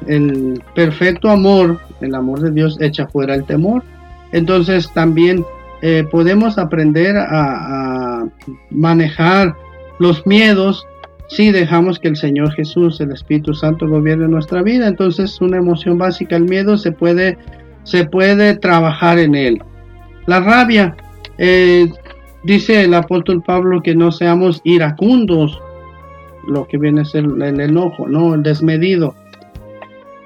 el, 0.07 0.63
perfecto 0.74 1.29
amor, 1.29 1.81
el 2.00 2.15
amor 2.15 2.39
de 2.39 2.51
Dios 2.51 2.77
echa 2.79 3.07
fuera 3.07 3.35
el 3.35 3.43
temor. 3.43 3.83
Entonces 4.31 4.89
también 4.93 5.43
eh, 5.81 6.05
podemos 6.09 6.57
aprender 6.57 7.17
a, 7.17 8.25
manejar 8.69 9.53
los 10.00 10.25
miedos 10.25 10.88
si 11.27 11.51
dejamos 11.51 12.00
que 12.00 12.07
el 12.07 12.15
Señor 12.15 12.51
Jesús, 12.53 13.01
el 13.01 13.12
Espíritu 13.12 13.53
Santo, 13.53 13.89
gobierne 13.89 14.29
nuestra 14.29 14.62
vida. 14.62 14.88
Entonces 14.88 15.41
una 15.41 15.57
emoción 15.57 15.97
básica, 15.97 16.38
el 16.38 16.45
miedo, 16.45 16.77
se 16.77 16.93
puede, 16.93 17.38
se 17.83 18.05
puede 18.05 18.55
trabajar 18.55 19.19
en 19.19 19.35
él. 19.35 19.62
La 20.25 20.39
rabia, 20.39 20.95
eh, 21.38 21.91
dice 22.45 22.85
el 22.85 22.93
apóstol 22.93 23.43
Pablo 23.43 23.81
que 23.81 23.93
no 23.93 24.13
seamos 24.13 24.62
iracundos 24.63 25.59
lo 26.47 26.67
que 26.67 26.77
viene 26.77 27.01
a 27.01 27.05
ser 27.05 27.25
el 27.25 27.59
enojo, 27.59 28.07
¿no? 28.07 28.33
El 28.33 28.43
desmedido. 28.43 29.15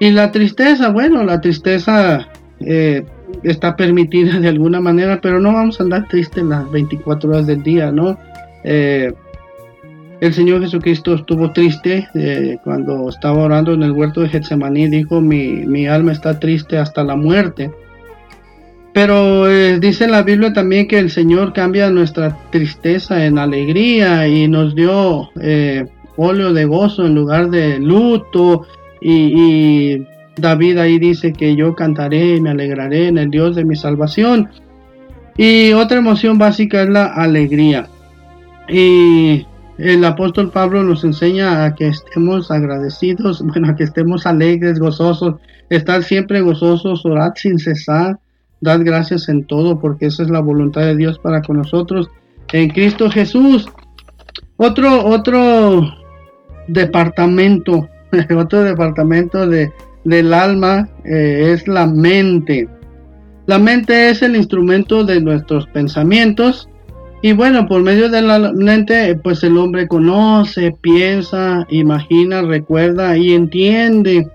Y 0.00 0.10
la 0.10 0.32
tristeza, 0.32 0.88
bueno, 0.88 1.22
la 1.24 1.42
tristeza 1.42 2.26
eh, 2.58 3.04
está 3.42 3.76
permitida 3.76 4.40
de 4.40 4.48
alguna 4.48 4.80
manera, 4.80 5.20
pero 5.20 5.40
no 5.40 5.52
vamos 5.52 5.78
a 5.78 5.84
andar 5.84 6.08
tristes 6.08 6.42
las 6.42 6.70
24 6.70 7.30
horas 7.30 7.46
del 7.46 7.62
día, 7.62 7.92
¿no? 7.92 8.18
Eh, 8.64 9.12
el 10.20 10.32
Señor 10.32 10.62
Jesucristo 10.62 11.14
estuvo 11.14 11.52
triste 11.52 12.08
eh, 12.14 12.56
cuando 12.64 13.10
estaba 13.10 13.42
orando 13.42 13.74
en 13.74 13.82
el 13.82 13.92
huerto 13.92 14.22
de 14.22 14.30
Getsemaní, 14.30 14.88
dijo, 14.88 15.20
mi, 15.20 15.66
mi 15.66 15.86
alma 15.86 16.12
está 16.12 16.38
triste 16.38 16.78
hasta 16.78 17.04
la 17.04 17.16
muerte. 17.16 17.70
Pero 18.92 19.46
dice 19.78 20.08
la 20.08 20.22
Biblia 20.22 20.52
también 20.52 20.88
que 20.88 20.98
el 20.98 21.10
Señor 21.10 21.52
cambia 21.52 21.90
nuestra 21.90 22.36
tristeza 22.50 23.24
en 23.24 23.38
alegría 23.38 24.26
y 24.26 24.48
nos 24.48 24.74
dio 24.74 25.30
óleo 26.16 26.52
de 26.52 26.64
gozo 26.64 27.06
en 27.06 27.14
lugar 27.14 27.50
de 27.50 27.78
luto. 27.78 28.66
Y, 29.00 30.06
David 30.36 30.78
ahí 30.78 30.98
dice 30.98 31.32
que 31.32 31.54
yo 31.54 31.74
cantaré 31.74 32.36
y 32.36 32.40
me 32.40 32.50
alegraré 32.50 33.08
en 33.08 33.18
el 33.18 33.30
Dios 33.30 33.56
de 33.56 33.64
mi 33.64 33.76
salvación. 33.76 34.48
Y 35.36 35.72
otra 35.72 35.98
emoción 35.98 36.38
básica 36.38 36.82
es 36.82 36.88
la 36.88 37.06
alegría. 37.06 37.88
Y 38.68 39.46
el 39.76 40.04
apóstol 40.04 40.50
Pablo 40.50 40.82
nos 40.82 41.04
enseña 41.04 41.64
a 41.64 41.74
que 41.74 41.88
estemos 41.88 42.50
agradecidos, 42.50 43.42
bueno, 43.46 43.68
a 43.68 43.76
que 43.76 43.84
estemos 43.84 44.26
alegres, 44.26 44.78
gozosos, 44.78 45.36
estar 45.68 46.02
siempre 46.04 46.40
gozosos, 46.40 47.04
orar 47.04 47.32
sin 47.36 47.58
cesar, 47.58 48.18
dar 48.60 48.82
gracias 48.84 49.28
en 49.28 49.44
todo, 49.44 49.78
porque 49.78 50.06
esa 50.06 50.22
es 50.22 50.30
la 50.30 50.40
voluntad 50.40 50.82
de 50.82 50.96
Dios 50.96 51.18
para 51.18 51.42
con 51.42 51.58
nosotros 51.58 52.08
en 52.52 52.70
Cristo 52.70 53.10
Jesús. 53.10 53.66
Otro, 54.56 55.06
otro 55.06 55.99
departamento, 56.72 57.88
otro 58.36 58.62
departamento 58.62 59.46
de, 59.46 59.72
del 60.04 60.32
alma 60.32 60.88
eh, 61.04 61.52
es 61.52 61.68
la 61.68 61.86
mente. 61.86 62.68
La 63.46 63.58
mente 63.58 64.10
es 64.10 64.22
el 64.22 64.36
instrumento 64.36 65.04
de 65.04 65.20
nuestros 65.20 65.66
pensamientos 65.68 66.68
y 67.22 67.32
bueno, 67.32 67.66
por 67.66 67.82
medio 67.82 68.08
de 68.08 68.22
la 68.22 68.52
mente 68.52 69.14
pues 69.16 69.42
el 69.44 69.58
hombre 69.58 69.86
conoce, 69.88 70.74
piensa, 70.80 71.66
imagina, 71.68 72.42
recuerda 72.42 73.16
y 73.16 73.34
entiende. 73.34 74.26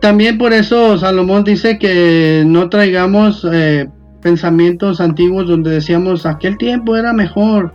También 0.00 0.38
por 0.38 0.52
eso 0.52 0.98
Salomón 0.98 1.44
dice 1.44 1.78
que 1.78 2.44
no 2.46 2.68
traigamos 2.68 3.46
eh, 3.50 3.88
pensamientos 4.20 5.00
antiguos 5.00 5.48
donde 5.48 5.70
decíamos 5.70 6.26
aquel 6.26 6.58
tiempo 6.58 6.96
era 6.96 7.12
mejor, 7.12 7.72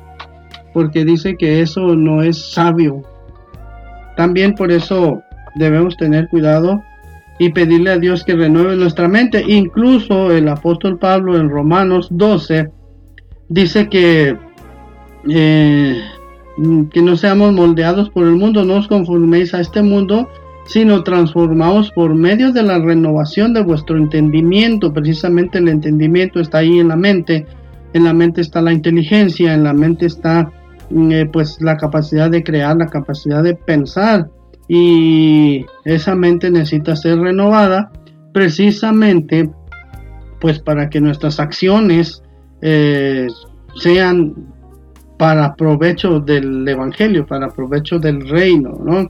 porque 0.73 1.03
dice 1.03 1.35
que 1.35 1.61
eso 1.61 1.95
no 1.95 2.21
es 2.21 2.51
sabio. 2.51 3.03
También 4.15 4.53
por 4.55 4.71
eso 4.71 5.23
debemos 5.55 5.97
tener 5.97 6.27
cuidado 6.29 6.83
y 7.39 7.49
pedirle 7.49 7.91
a 7.91 7.97
Dios 7.97 8.23
que 8.23 8.35
renueve 8.35 8.75
nuestra 8.75 9.07
mente. 9.07 9.43
Incluso 9.47 10.31
el 10.31 10.47
apóstol 10.47 10.97
Pablo 10.99 11.37
en 11.37 11.49
Romanos 11.49 12.07
12 12.11 12.69
dice 13.49 13.89
que, 13.89 14.37
eh, 15.29 16.01
que 16.91 17.01
no 17.01 17.17
seamos 17.17 17.53
moldeados 17.53 18.09
por 18.09 18.25
el 18.25 18.35
mundo, 18.35 18.63
no 18.63 18.75
os 18.75 18.87
conforméis 18.87 19.53
a 19.53 19.61
este 19.61 19.81
mundo, 19.81 20.29
sino 20.65 21.03
transformados 21.03 21.91
por 21.91 22.15
medio 22.15 22.51
de 22.51 22.63
la 22.63 22.79
renovación 22.79 23.53
de 23.53 23.63
vuestro 23.63 23.97
entendimiento. 23.97 24.93
Precisamente 24.93 25.57
el 25.57 25.67
entendimiento 25.67 26.39
está 26.39 26.59
ahí 26.59 26.79
en 26.79 26.87
la 26.87 26.95
mente, 26.95 27.45
en 27.93 28.03
la 28.03 28.13
mente 28.13 28.41
está 28.41 28.61
la 28.61 28.73
inteligencia, 28.73 29.53
en 29.53 29.63
la 29.63 29.73
mente 29.73 30.05
está 30.05 30.51
eh, 31.11 31.27
pues 31.31 31.57
la 31.61 31.77
capacidad 31.77 32.29
de 32.29 32.43
crear, 32.43 32.77
la 32.77 32.87
capacidad 32.87 33.41
de 33.43 33.55
pensar 33.55 34.29
y 34.67 35.65
esa 35.85 36.15
mente 36.15 36.51
necesita 36.51 36.95
ser 36.95 37.19
renovada 37.19 37.91
precisamente 38.33 39.49
pues 40.39 40.59
para 40.59 40.89
que 40.89 41.01
nuestras 41.01 41.39
acciones 41.39 42.21
eh, 42.61 43.27
sean 43.75 44.33
para 45.17 45.55
provecho 45.55 46.19
del 46.19 46.67
evangelio, 46.67 47.25
para 47.25 47.49
provecho 47.49 47.97
del 47.97 48.27
reino, 48.27 48.77
¿no? 48.83 49.09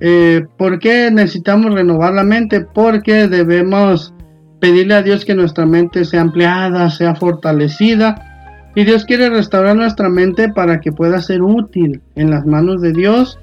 Eh, 0.00 0.44
¿Por 0.58 0.78
qué 0.78 1.10
necesitamos 1.10 1.72
renovar 1.72 2.12
la 2.12 2.24
mente? 2.24 2.60
Porque 2.60 3.28
debemos 3.28 4.12
pedirle 4.60 4.94
a 4.94 5.02
Dios 5.02 5.24
que 5.24 5.34
nuestra 5.34 5.66
mente 5.66 6.04
sea 6.04 6.22
ampliada, 6.22 6.90
sea 6.90 7.14
fortalecida 7.14 8.35
y 8.76 8.84
Dios 8.84 9.06
quiere 9.06 9.30
restaurar 9.30 9.74
nuestra 9.74 10.10
mente 10.10 10.50
para 10.50 10.80
que 10.80 10.92
pueda 10.92 11.22
ser 11.22 11.42
útil 11.42 12.02
en 12.14 12.30
las 12.30 12.44
manos 12.44 12.82
de 12.82 12.92
Dios 12.92 13.38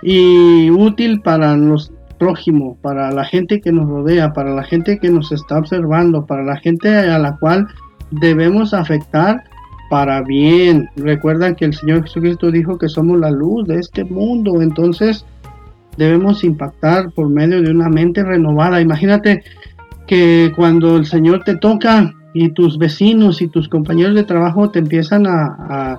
y 0.00 0.70
útil 0.70 1.20
para 1.22 1.56
los 1.56 1.92
prójimos, 2.20 2.78
para 2.80 3.10
la 3.10 3.24
gente 3.24 3.60
que 3.60 3.72
nos 3.72 3.88
rodea, 3.88 4.32
para 4.32 4.54
la 4.54 4.62
gente 4.62 5.00
que 5.00 5.10
nos 5.10 5.32
está 5.32 5.58
observando, 5.58 6.24
para 6.24 6.44
la 6.44 6.56
gente 6.56 6.88
a 6.88 7.18
la 7.18 7.36
cual 7.38 7.66
debemos 8.12 8.72
afectar 8.72 9.42
para 9.90 10.22
bien. 10.22 10.88
Recuerdan 10.94 11.56
que 11.56 11.64
el 11.64 11.74
Señor 11.74 12.04
Jesucristo 12.04 12.52
dijo 12.52 12.78
que 12.78 12.88
somos 12.88 13.18
la 13.18 13.32
luz 13.32 13.66
de 13.66 13.80
este 13.80 14.04
mundo, 14.04 14.62
entonces 14.62 15.26
debemos 15.96 16.44
impactar 16.44 17.10
por 17.10 17.28
medio 17.28 17.60
de 17.60 17.72
una 17.72 17.88
mente 17.88 18.22
renovada. 18.22 18.80
Imagínate 18.80 19.42
que 20.06 20.52
cuando 20.54 20.96
el 20.96 21.06
Señor 21.06 21.42
te 21.42 21.56
toca 21.56 22.14
y 22.32 22.50
tus 22.50 22.78
vecinos 22.78 23.42
y 23.42 23.48
tus 23.48 23.68
compañeros 23.68 24.14
de 24.14 24.24
trabajo 24.24 24.70
te 24.70 24.78
empiezan 24.78 25.26
a, 25.26 25.98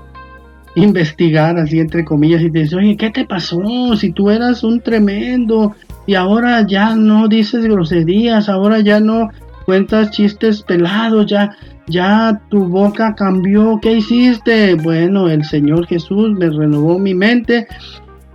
investigar, 0.73 1.57
así 1.57 1.81
entre 1.81 2.05
comillas, 2.05 2.41
y 2.41 2.49
te 2.49 2.59
dicen, 2.59 2.79
oye, 2.79 2.95
¿qué 2.95 3.09
te 3.09 3.25
pasó? 3.25 3.61
Si 3.97 4.13
tú 4.13 4.29
eras 4.29 4.63
un 4.63 4.79
tremendo 4.79 5.75
y 6.05 6.15
ahora 6.15 6.65
ya 6.65 6.95
no 6.95 7.27
dices 7.27 7.65
groserías, 7.65 8.47
ahora 8.47 8.79
ya 8.79 9.01
no 9.01 9.27
cuentas 9.65 10.11
chistes 10.11 10.61
pelados, 10.61 11.25
ya, 11.25 11.57
ya 11.87 12.41
tu 12.49 12.69
boca 12.69 13.15
cambió, 13.15 13.79
¿qué 13.81 13.97
hiciste? 13.97 14.75
Bueno, 14.75 15.27
el 15.29 15.43
Señor 15.43 15.87
Jesús 15.87 16.31
me 16.39 16.49
renovó 16.49 16.97
mi 16.97 17.15
mente 17.15 17.67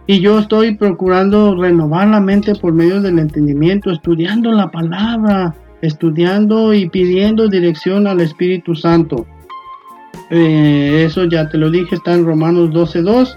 y 0.06 0.20
yo 0.20 0.38
estoy 0.38 0.76
procurando 0.76 1.56
renovar 1.56 2.08
la 2.08 2.20
mente 2.20 2.54
por 2.54 2.72
medio 2.72 3.00
del 3.00 3.18
entendimiento, 3.18 3.90
estudiando 3.90 4.52
la 4.52 4.70
palabra, 4.70 5.54
estudiando 5.82 6.74
y 6.74 6.88
pidiendo 6.88 7.48
dirección 7.48 8.06
al 8.06 8.20
Espíritu 8.20 8.74
Santo. 8.74 9.26
Eh, 10.30 11.04
eso 11.06 11.24
ya 11.24 11.48
te 11.48 11.58
lo 11.58 11.70
dije, 11.70 11.94
está 11.94 12.14
en 12.14 12.24
Romanos 12.24 12.70
12.2. 12.70 13.36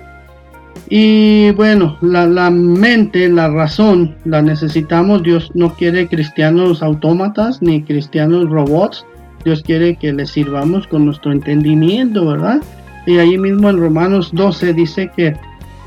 Y 0.89 1.51
bueno, 1.51 1.97
la, 2.01 2.25
la, 2.25 2.49
mente, 2.49 3.29
la 3.29 3.49
razón, 3.49 4.15
la 4.25 4.41
necesitamos. 4.41 5.21
Dios 5.23 5.51
no 5.53 5.75
quiere 5.75 6.07
cristianos 6.07 6.81
autómatas 6.81 7.61
ni 7.61 7.83
cristianos 7.83 8.49
robots. 8.49 9.05
Dios 9.45 9.61
quiere 9.61 9.95
que 9.95 10.13
le 10.13 10.25
sirvamos 10.25 10.87
con 10.87 11.05
nuestro 11.05 11.31
entendimiento, 11.31 12.25
¿verdad? 12.25 12.61
Y 13.05 13.17
ahí 13.17 13.37
mismo 13.37 13.69
en 13.69 13.77
Romanos 13.77 14.31
12 14.33 14.73
dice 14.73 15.11
que 15.15 15.35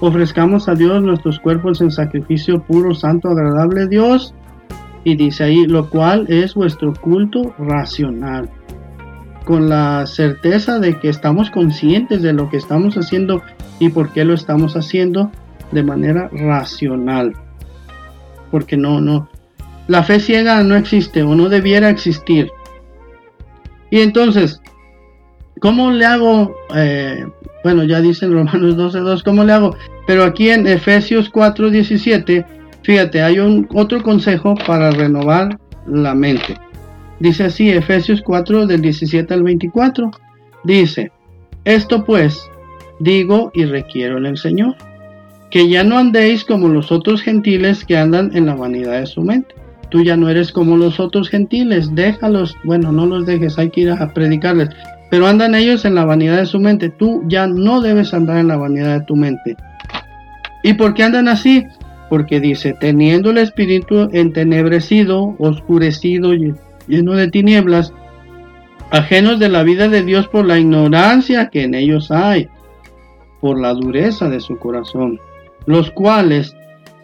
ofrezcamos 0.00 0.68
a 0.68 0.74
Dios 0.74 1.02
nuestros 1.02 1.38
cuerpos 1.38 1.80
en 1.80 1.90
sacrificio 1.90 2.62
puro, 2.62 2.94
santo, 2.94 3.28
agradable 3.28 3.82
a 3.82 3.86
Dios. 3.86 4.34
Y 5.04 5.16
dice 5.16 5.44
ahí, 5.44 5.66
lo 5.66 5.88
cual 5.90 6.26
es 6.28 6.54
vuestro 6.54 6.94
culto 6.94 7.54
racional. 7.58 8.48
Con 9.44 9.68
la 9.68 10.06
certeza 10.06 10.78
de 10.78 10.98
que 11.00 11.08
estamos 11.08 11.50
conscientes 11.50 12.22
de 12.22 12.32
lo 12.32 12.48
que 12.48 12.56
estamos 12.56 12.96
haciendo 12.96 13.42
y 13.80 13.88
por 13.88 14.12
qué 14.12 14.24
lo 14.24 14.34
estamos 14.34 14.76
haciendo 14.76 15.32
de 15.72 15.82
manera 15.82 16.28
racional. 16.32 17.32
Porque 18.50 18.76
no, 18.76 19.00
no. 19.00 19.28
La 19.88 20.04
fe 20.04 20.20
ciega 20.20 20.62
no 20.62 20.76
existe 20.76 21.22
o 21.22 21.34
no 21.34 21.48
debiera 21.48 21.90
existir. 21.90 22.50
Y 23.90 24.00
entonces, 24.00 24.60
¿cómo 25.60 25.90
le 25.90 26.06
hago? 26.06 26.54
Eh, 26.74 27.26
bueno, 27.64 27.84
ya 27.84 28.00
dice 28.00 28.26
en 28.26 28.32
Romanos 28.32 28.76
12.2, 28.76 29.22
¿cómo 29.22 29.44
le 29.44 29.52
hago? 29.52 29.76
Pero 30.06 30.24
aquí 30.24 30.50
en 30.50 30.66
Efesios 30.66 31.32
4.17, 31.32 32.46
fíjate, 32.82 33.22
hay 33.22 33.38
un 33.38 33.68
otro 33.74 34.02
consejo 34.02 34.54
para 34.66 34.90
renovar 34.90 35.58
la 35.86 36.14
mente. 36.14 36.56
Dice 37.20 37.44
así, 37.44 37.70
Efesios 37.70 38.22
4 38.22 38.66
del 38.66 38.80
17 38.80 39.32
al 39.32 39.42
24. 39.42 40.10
Dice, 40.64 41.12
esto 41.64 42.04
pues 42.04 42.48
digo 43.00 43.50
y 43.54 43.64
requiero 43.64 44.18
en 44.18 44.26
el 44.26 44.36
Señor, 44.36 44.76
que 45.50 45.68
ya 45.68 45.84
no 45.84 45.98
andéis 45.98 46.44
como 46.44 46.68
los 46.68 46.92
otros 46.92 47.22
gentiles 47.22 47.84
que 47.84 47.96
andan 47.96 48.34
en 48.36 48.46
la 48.46 48.54
vanidad 48.54 49.00
de 49.00 49.06
su 49.06 49.22
mente 49.22 49.54
tú 49.92 50.02
ya 50.02 50.16
no 50.16 50.30
eres 50.30 50.50
como 50.50 50.78
los 50.78 50.98
otros 50.98 51.28
gentiles, 51.28 51.94
déjalos, 51.94 52.56
bueno, 52.64 52.90
no 52.90 53.04
los 53.04 53.26
dejes, 53.26 53.58
hay 53.58 53.68
que 53.68 53.82
ir 53.82 53.90
a 53.90 54.12
predicarles, 54.14 54.70
pero 55.10 55.26
andan 55.26 55.54
ellos 55.54 55.84
en 55.84 55.94
la 55.94 56.06
vanidad 56.06 56.38
de 56.38 56.46
su 56.46 56.58
mente, 56.58 56.88
tú 56.88 57.22
ya 57.28 57.46
no 57.46 57.82
debes 57.82 58.14
andar 58.14 58.38
en 58.38 58.48
la 58.48 58.56
vanidad 58.56 58.98
de 58.98 59.04
tu 59.04 59.14
mente. 59.14 59.54
¿Y 60.62 60.72
por 60.72 60.94
qué 60.94 61.04
andan 61.04 61.28
así? 61.28 61.66
Porque 62.12 62.40
dice, 62.40 62.76
teniendo 62.78 63.30
el 63.30 63.38
espíritu 63.38 64.10
entenebrecido, 64.12 65.34
oscurecido, 65.38 66.34
lleno 66.86 67.14
de 67.14 67.28
tinieblas, 67.28 67.94
ajenos 68.90 69.38
de 69.38 69.48
la 69.48 69.62
vida 69.62 69.88
de 69.88 70.02
Dios 70.02 70.28
por 70.28 70.44
la 70.44 70.58
ignorancia 70.58 71.48
que 71.48 71.62
en 71.62 71.74
ellos 71.74 72.10
hay, 72.10 72.50
por 73.40 73.58
la 73.58 73.72
dureza 73.72 74.28
de 74.28 74.40
su 74.40 74.58
corazón, 74.58 75.18
los 75.64 75.90
cuales 75.90 76.54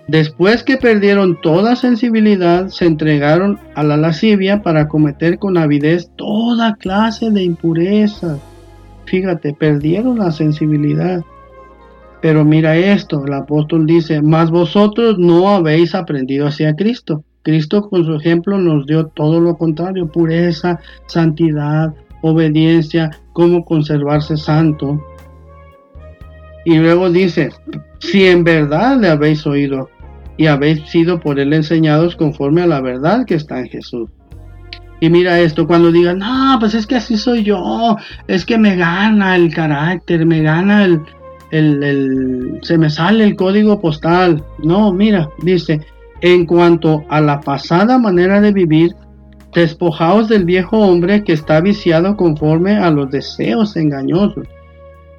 Después 0.09 0.63
que 0.63 0.77
perdieron 0.77 1.41
toda 1.41 1.75
sensibilidad, 1.77 2.69
se 2.69 2.85
entregaron 2.85 3.59
a 3.75 3.85
la 3.85 3.97
lascivia 3.97 4.63
para 4.63 4.89
cometer 4.89 5.39
con 5.39 5.57
avidez 5.57 6.11
toda 6.17 6.77
clase 6.77 7.31
de 7.31 7.43
impurezas. 7.45 8.39
Fíjate, 9.07 9.55
perdieron 9.55 10.19
la 10.19 10.33
sensibilidad. 10.33 11.23
Pero 12.21 12.45
mira 12.45 12.77
esto, 12.77 13.25
el 13.25 13.33
apóstol 13.33 13.87
dice, 13.87 14.21
mas 14.23 14.51
vosotros 14.51 15.19
no 15.19 15.49
habéis 15.51 15.95
aprendido 15.95 16.49
hacia 16.49 16.75
Cristo. 16.75 17.25
Cristo 17.43 17.89
con 17.89 18.05
su 18.05 18.15
ejemplo 18.15 18.59
nos 18.59 18.87
dio 18.87 19.07
todo 19.07 19.41
lo 19.41 19.57
contrario, 19.57 20.09
pureza, 20.09 20.81
santidad, 21.07 21.95
obediencia, 22.23 23.11
cómo 23.33 23.65
conservarse 23.65 24.37
santo. 24.37 25.01
Y 26.65 26.77
luego 26.79 27.09
dice, 27.09 27.51
si 28.01 28.27
en 28.27 28.43
verdad 28.43 28.99
le 29.01 29.09
habéis 29.09 29.47
oído 29.47 29.89
y 30.37 30.47
habéis 30.47 30.89
sido 30.89 31.21
por 31.21 31.39
él 31.39 31.53
enseñados 31.53 32.17
conforme 32.17 32.63
a 32.63 32.67
la 32.67 32.81
verdad 32.81 33.25
que 33.25 33.35
está 33.35 33.61
en 33.61 33.69
Jesús. 33.69 34.11
Y 35.01 35.09
mira 35.11 35.39
esto, 35.39 35.67
cuando 35.69 35.93
digan, 35.93 36.19
no, 36.19 36.57
pues 36.59 36.75
es 36.75 36.85
que 36.85 36.97
así 36.97 37.17
soy 37.17 37.45
yo, 37.45 37.97
es 38.27 38.45
que 38.45 38.59
me 38.59 38.75
gana 38.75 39.37
el 39.37 39.55
carácter, 39.55 40.27
me 40.27 40.43
gana 40.43 40.85
el, 40.85 41.01
el, 41.51 41.83
el, 41.83 42.59
se 42.63 42.79
me 42.79 42.91
sale 42.91 43.25
el 43.25 43.37
código 43.37 43.81
postal. 43.81 44.43
No, 44.63 44.93
mira, 44.93 45.29
dice, 45.43 45.81
en 46.21 46.47
cuanto 46.47 47.05
a 47.09 47.21
la 47.21 47.41
pasada 47.41 47.99
manera 47.99 48.41
de 48.41 48.53
vivir, 48.53 48.95
despojaos 49.55 50.29
del 50.29 50.45
viejo 50.45 50.79
hombre 50.79 51.25
que 51.25 51.33
está 51.33 51.61
viciado 51.61 52.17
conforme 52.17 52.77
a 52.77 52.91
los 52.91 53.11
deseos 53.11 53.77
engañosos. 53.77 54.47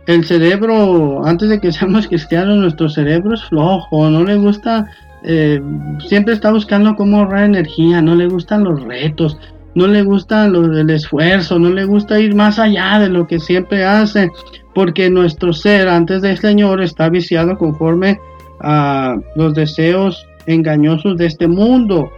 El 0.08 0.26
cerebro, 0.26 1.26
antes 1.26 1.50
de 1.50 1.60
que 1.60 1.72
seamos 1.74 2.08
cristianos, 2.08 2.58
nuestro 2.58 2.90
cerebro 2.90 3.34
es 3.34 3.44
flojo, 3.46 4.10
no 4.10 4.24
le 4.24 4.38
gusta 4.38 4.88
eh, 5.24 5.62
siempre 6.08 6.34
está 6.34 6.52
buscando 6.52 6.96
cómo 6.96 7.20
ahorrar 7.20 7.44
energía, 7.44 8.02
no 8.02 8.16
le 8.16 8.28
gustan 8.28 8.64
los 8.64 8.82
retos, 8.84 9.38
no 9.80 9.88
le 9.88 10.04
gusta 10.04 10.44
el 10.44 10.90
esfuerzo, 10.90 11.58
no 11.58 11.70
le 11.70 11.86
gusta 11.86 12.20
ir 12.20 12.36
más 12.36 12.60
allá 12.60 13.00
de 13.00 13.08
lo 13.08 13.26
que 13.28 13.40
siempre 13.40 13.86
hace, 13.86 14.30
porque 14.76 15.10
nuestro 15.10 15.54
ser 15.54 15.88
antes 15.88 16.22
del 16.22 16.38
Señor 16.38 16.82
está 16.82 17.08
viciado 17.08 17.58
conforme 17.58 18.20
a 18.60 19.16
los 19.38 19.54
deseos 19.54 20.28
engañosos 20.48 21.16
de 21.16 21.28
este 21.28 21.48
mundo. 21.48 22.12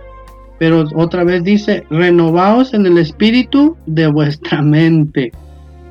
Pero 0.58 0.86
otra 0.96 1.24
vez 1.24 1.44
dice, 1.44 1.86
renovaos 1.92 2.74
en 2.74 2.88
el 2.88 2.98
espíritu 2.98 3.78
de 3.86 4.08
vuestra 4.08 4.64
mente. 4.64 5.32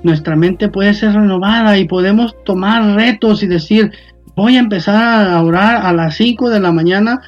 Nuestra 0.02 0.34
mente 0.34 0.70
puede 0.70 0.92
ser 0.92 1.12
renovada 1.12 1.78
y 1.78 1.86
podemos 1.86 2.34
tomar 2.44 2.96
retos 2.96 3.44
y 3.44 3.46
decir, 3.46 3.92
voy 4.34 4.56
a 4.56 4.60
empezar 4.60 5.28
a 5.28 5.40
orar 5.40 5.86
a 5.86 5.92
las 5.92 6.16
5 6.16 6.50
de 6.50 6.58
la 6.58 6.72
mañana 6.72 7.20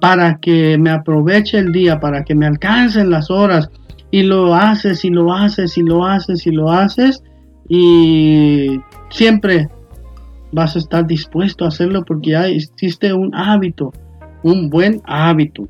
para 0.00 0.38
que 0.38 0.78
me 0.78 0.88
aproveche 0.88 1.58
el 1.58 1.70
día, 1.70 2.00
para 2.00 2.24
que 2.24 2.34
me 2.34 2.46
alcancen 2.46 3.10
las 3.10 3.30
horas. 3.30 3.68
Y 4.10 4.22
lo 4.22 4.54
haces 4.54 5.04
y 5.04 5.10
lo 5.10 5.32
haces 5.32 5.78
y 5.78 5.82
lo 5.82 6.04
haces 6.04 6.46
y 6.46 6.50
lo 6.50 6.70
haces. 6.70 7.22
Y 7.68 8.80
siempre 9.10 9.68
vas 10.52 10.74
a 10.74 10.80
estar 10.80 11.06
dispuesto 11.06 11.64
a 11.64 11.68
hacerlo 11.68 12.04
porque 12.04 12.30
ya 12.30 12.48
existe 12.48 13.12
un 13.12 13.34
hábito, 13.34 13.92
un 14.42 14.68
buen 14.68 15.00
hábito. 15.04 15.68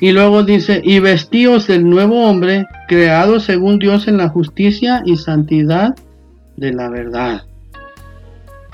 Y 0.00 0.12
luego 0.12 0.44
dice, 0.44 0.80
y 0.84 1.00
vestíos 1.00 1.66
del 1.66 1.88
nuevo 1.88 2.24
hombre, 2.28 2.66
creado 2.86 3.40
según 3.40 3.80
Dios 3.80 4.06
en 4.06 4.18
la 4.18 4.28
justicia 4.28 5.02
y 5.04 5.16
santidad 5.16 5.96
de 6.56 6.72
la 6.72 6.88
verdad. 6.88 7.42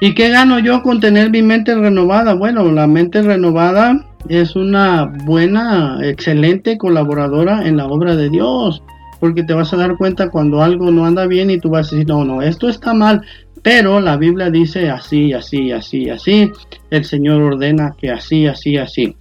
¿Y 0.00 0.14
qué 0.14 0.28
gano 0.28 0.59
yo 0.59 0.83
con 0.83 1.00
tener 1.00 1.30
mi 1.30 1.40
mente 1.40 1.74
renovada? 1.74 2.35
Bueno, 2.35 2.70
la 2.70 2.87
mente 2.87 3.22
renovada 3.22 4.04
es 4.29 4.57
una 4.57 5.05
buena, 5.25 5.99
excelente 6.03 6.79
colaboradora 6.79 7.67
en 7.67 7.77
la 7.77 7.87
obra 7.87 8.17
de 8.17 8.31
Dios, 8.31 8.83
porque 9.21 9.43
te 9.43 9.55
vas 9.55 9.73
a 9.73 9.77
dar 9.77 9.97
cuenta 9.97 10.31
cuando 10.31 10.63
algo 10.63 10.91
no 10.91 11.07
anda 11.07 11.27
bien 11.27 11.51
y 11.51 11.59
tú 11.59 11.71
vas 11.71 11.89
a 11.89 11.97
decir, 11.97 12.09
no, 12.09 12.25
no, 12.25 12.43
esto 12.43 12.69
está 12.69 12.95
mal, 12.95 13.23
pero 13.63 14.01
la 14.01 14.17
Biblia 14.17 14.51
dice 14.51 14.91
así, 14.91 15.33
así, 15.33 15.73
así, 15.73 16.11
así, 16.11 16.51
el 16.91 17.05
Señor 17.05 17.41
ordena 17.43 17.95
que 17.99 18.11
así, 18.11 18.47
así, 18.47 18.77
así. 18.77 19.17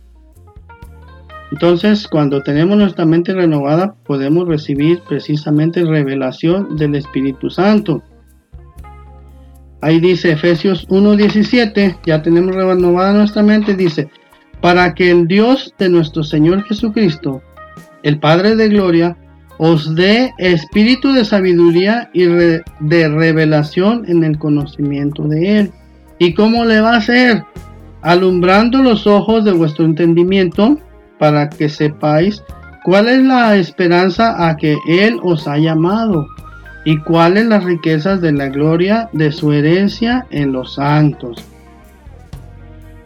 Entonces, 1.51 2.07
cuando 2.07 2.41
tenemos 2.41 2.77
nuestra 2.77 3.05
mente 3.05 3.33
renovada, 3.33 3.95
podemos 4.05 4.47
recibir 4.47 5.01
precisamente 5.07 5.85
revelación 5.85 6.75
del 6.77 6.95
Espíritu 6.95 7.49
Santo. 7.49 8.01
Ahí 9.79 9.99
dice 9.99 10.31
Efesios 10.31 10.87
1.17, 10.87 11.99
ya 12.05 12.21
tenemos 12.21 12.55
renovada 12.55 13.13
nuestra 13.13 13.43
mente, 13.43 13.75
dice, 13.75 14.09
para 14.63 14.95
que 14.95 15.11
el 15.11 15.27
Dios 15.27 15.75
de 15.77 15.89
nuestro 15.89 16.23
Señor 16.23 16.63
Jesucristo, 16.63 17.41
el 18.01 18.17
Padre 18.17 18.55
de 18.55 18.69
Gloria, 18.69 19.17
os 19.57 19.93
dé 19.93 20.31
espíritu 20.37 21.11
de 21.11 21.25
sabiduría 21.25 22.09
y 22.13 22.27
de 22.27 23.09
revelación 23.09 24.05
en 24.07 24.23
el 24.23 24.39
conocimiento 24.39 25.27
de 25.27 25.59
Él. 25.59 25.71
¿Y 26.17 26.33
cómo 26.33 26.63
le 26.63 26.79
va 26.79 26.93
a 26.93 26.97
hacer? 26.99 27.43
Alumbrando 28.03 28.81
los 28.81 29.05
ojos 29.05 29.43
de 29.43 29.51
vuestro 29.51 29.83
entendimiento 29.83 30.77
para 31.19 31.49
que 31.49 31.67
sepáis 31.67 32.41
cuál 32.85 33.09
es 33.09 33.21
la 33.21 33.57
esperanza 33.57 34.47
a 34.47 34.55
que 34.55 34.77
Él 34.87 35.19
os 35.23 35.45
ha 35.45 35.57
llamado 35.57 36.25
y 36.85 36.99
cuáles 36.99 37.47
las 37.47 37.65
riquezas 37.65 38.21
de 38.21 38.31
la 38.31 38.47
gloria 38.47 39.09
de 39.11 39.33
su 39.33 39.51
herencia 39.51 40.25
en 40.31 40.53
los 40.53 40.75
santos. 40.75 41.52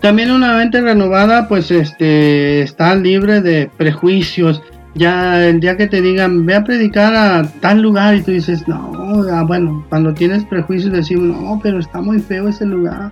También 0.01 0.31
una 0.31 0.55
mente 0.55 0.81
renovada 0.81 1.47
pues 1.47 1.71
este 1.71 2.61
está 2.61 2.95
libre 2.95 3.41
de 3.41 3.69
prejuicios. 3.77 4.61
Ya 4.95 5.45
el 5.47 5.59
día 5.59 5.77
que 5.77 5.87
te 5.87 6.01
digan 6.01 6.45
ve 6.45 6.55
a 6.55 6.63
predicar 6.63 7.15
a 7.15 7.43
tal 7.61 7.81
lugar 7.81 8.15
y 8.15 8.21
tú 8.21 8.31
dices, 8.31 8.67
no, 8.67 9.23
ah, 9.31 9.43
bueno, 9.43 9.85
cuando 9.89 10.13
tienes 10.13 10.43
prejuicios 10.45 10.91
decimos, 10.91 11.39
no, 11.39 11.59
pero 11.61 11.79
está 11.79 12.01
muy 12.01 12.19
feo 12.19 12.47
ese 12.47 12.65
lugar. 12.65 13.11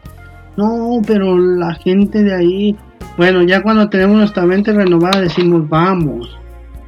No, 0.57 1.01
pero 1.05 1.37
la 1.37 1.75
gente 1.75 2.23
de 2.23 2.33
ahí, 2.33 2.75
bueno, 3.17 3.43
ya 3.43 3.61
cuando 3.61 3.89
tenemos 3.89 4.17
nuestra 4.17 4.45
mente 4.45 4.71
renovada 4.71 5.21
decimos, 5.21 5.67
vamos, 5.67 6.39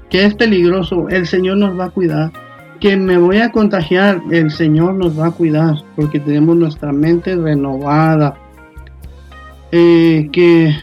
que 0.10 0.26
es 0.26 0.34
peligroso, 0.34 1.10
el 1.10 1.28
Señor 1.28 1.58
nos 1.58 1.78
va 1.78 1.86
a 1.86 1.90
cuidar 1.90 2.32
que 2.80 2.96
me 2.96 3.18
voy 3.18 3.40
a 3.40 3.52
contagiar, 3.52 4.22
el 4.32 4.52
Señor 4.52 4.96
nos 4.96 5.20
va 5.20 5.28
a 5.28 5.32
cuidar 5.32 5.76
porque 5.96 6.20
tenemos 6.20 6.56
nuestra 6.58 6.92
mente 6.92 7.36
renovada. 7.36 8.36
Eh, 9.72 10.30
que 10.32 10.74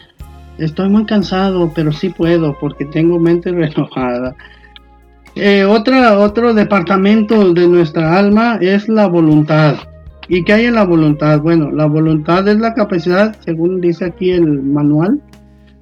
estoy 0.57 0.89
muy 0.89 1.05
cansado, 1.05 1.71
pero 1.73 1.91
sí 1.91 2.09
puedo 2.09 2.57
porque 2.59 2.85
tengo 2.85 3.19
mente 3.19 3.51
renovada. 3.51 4.35
Eh, 5.35 5.65
otra, 5.65 6.17
otro 6.17 6.53
departamento 6.53 7.53
de 7.53 7.67
nuestra 7.67 8.17
alma 8.17 8.57
es 8.61 8.87
la 8.87 9.07
voluntad. 9.07 9.75
¿Y 10.27 10.43
qué 10.43 10.53
hay 10.53 10.65
en 10.65 10.75
la 10.75 10.85
voluntad? 10.85 11.41
Bueno, 11.41 11.71
la 11.71 11.85
voluntad 11.85 12.47
es 12.47 12.57
la 12.57 12.73
capacidad, 12.73 13.35
según 13.41 13.81
dice 13.81 14.05
aquí 14.05 14.31
el 14.31 14.63
manual, 14.63 15.21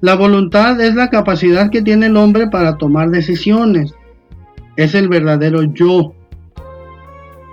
la 0.00 0.16
voluntad 0.16 0.78
es 0.80 0.94
la 0.94 1.08
capacidad 1.08 1.70
que 1.70 1.80
tiene 1.80 2.06
el 2.06 2.16
hombre 2.16 2.48
para 2.48 2.76
tomar 2.76 3.08
decisiones. 3.10 3.94
Es 4.76 4.94
el 4.94 5.08
verdadero 5.08 5.62
yo, 5.62 6.14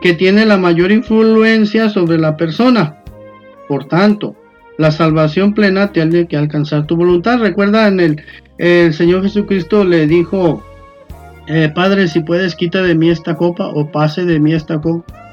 que 0.01 0.13
tiene 0.13 0.45
la 0.45 0.57
mayor 0.57 0.91
influencia 0.91 1.87
sobre 1.87 2.17
la 2.17 2.35
persona. 2.35 2.97
Por 3.69 3.85
tanto, 3.85 4.35
la 4.77 4.91
salvación 4.91 5.53
plena 5.53 5.91
tiene 5.91 6.27
que 6.27 6.37
alcanzar 6.37 6.87
tu 6.87 6.95
voluntad. 6.95 7.39
Recuerda 7.39 7.87
en 7.87 7.99
el, 7.99 8.21
el 8.57 8.93
Señor 8.93 9.23
Jesucristo 9.23 9.83
le 9.83 10.07
dijo, 10.07 10.63
eh, 11.47 11.71
Padre, 11.73 12.07
si 12.07 12.21
puedes 12.21 12.55
quita 12.55 12.81
de 12.81 12.95
mí 12.95 13.09
esta 13.09 13.35
copa 13.35 13.67
o 13.67 13.91
pase 13.91 14.25
de 14.25 14.39
mí 14.39 14.53
esta 14.53 14.79